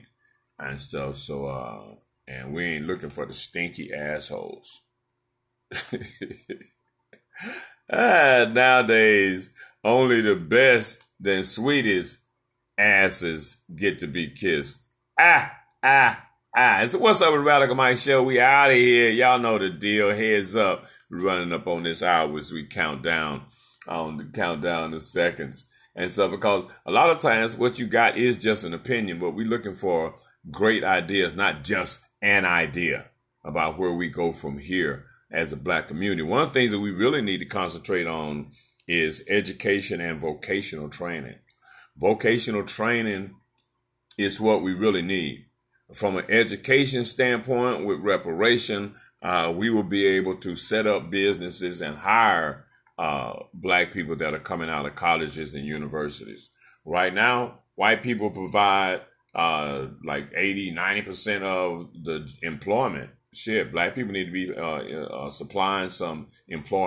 [0.59, 1.15] and stuff.
[1.17, 1.95] So, uh,
[2.27, 4.83] and we ain't looking for the stinky assholes.
[7.91, 9.51] ah, nowadays,
[9.83, 12.19] only the best and sweetest
[12.77, 14.89] asses get to be kissed.
[15.17, 15.51] Ah,
[15.81, 16.83] ah, ah.
[16.85, 18.21] So what's up with Radical Mike Show?
[18.23, 19.11] We out of here.
[19.11, 20.13] Y'all know the deal.
[20.13, 20.85] Heads up.
[21.09, 23.43] Running up on this hour as we count down
[23.87, 28.15] on the countdown the seconds and stuff because a lot of times what you got
[28.15, 30.15] is just an opinion, but we're looking for
[30.51, 33.07] great ideas, not just an idea
[33.43, 36.21] about where we go from here as a black community.
[36.21, 38.51] One of the things that we really need to concentrate on
[38.87, 41.35] is education and vocational training.
[41.97, 43.35] Vocational training
[44.17, 45.45] is what we really need.
[45.93, 51.81] From an education standpoint, with reparation, uh, we will be able to set up businesses
[51.81, 52.66] and hire
[52.97, 56.49] uh, black people that are coming out of colleges and universities.
[56.85, 59.01] Right now, white people provide
[59.35, 63.11] uh, like 80, 90% of the employment.
[63.33, 66.85] Shit, black people need to be uh, uh supplying some employment.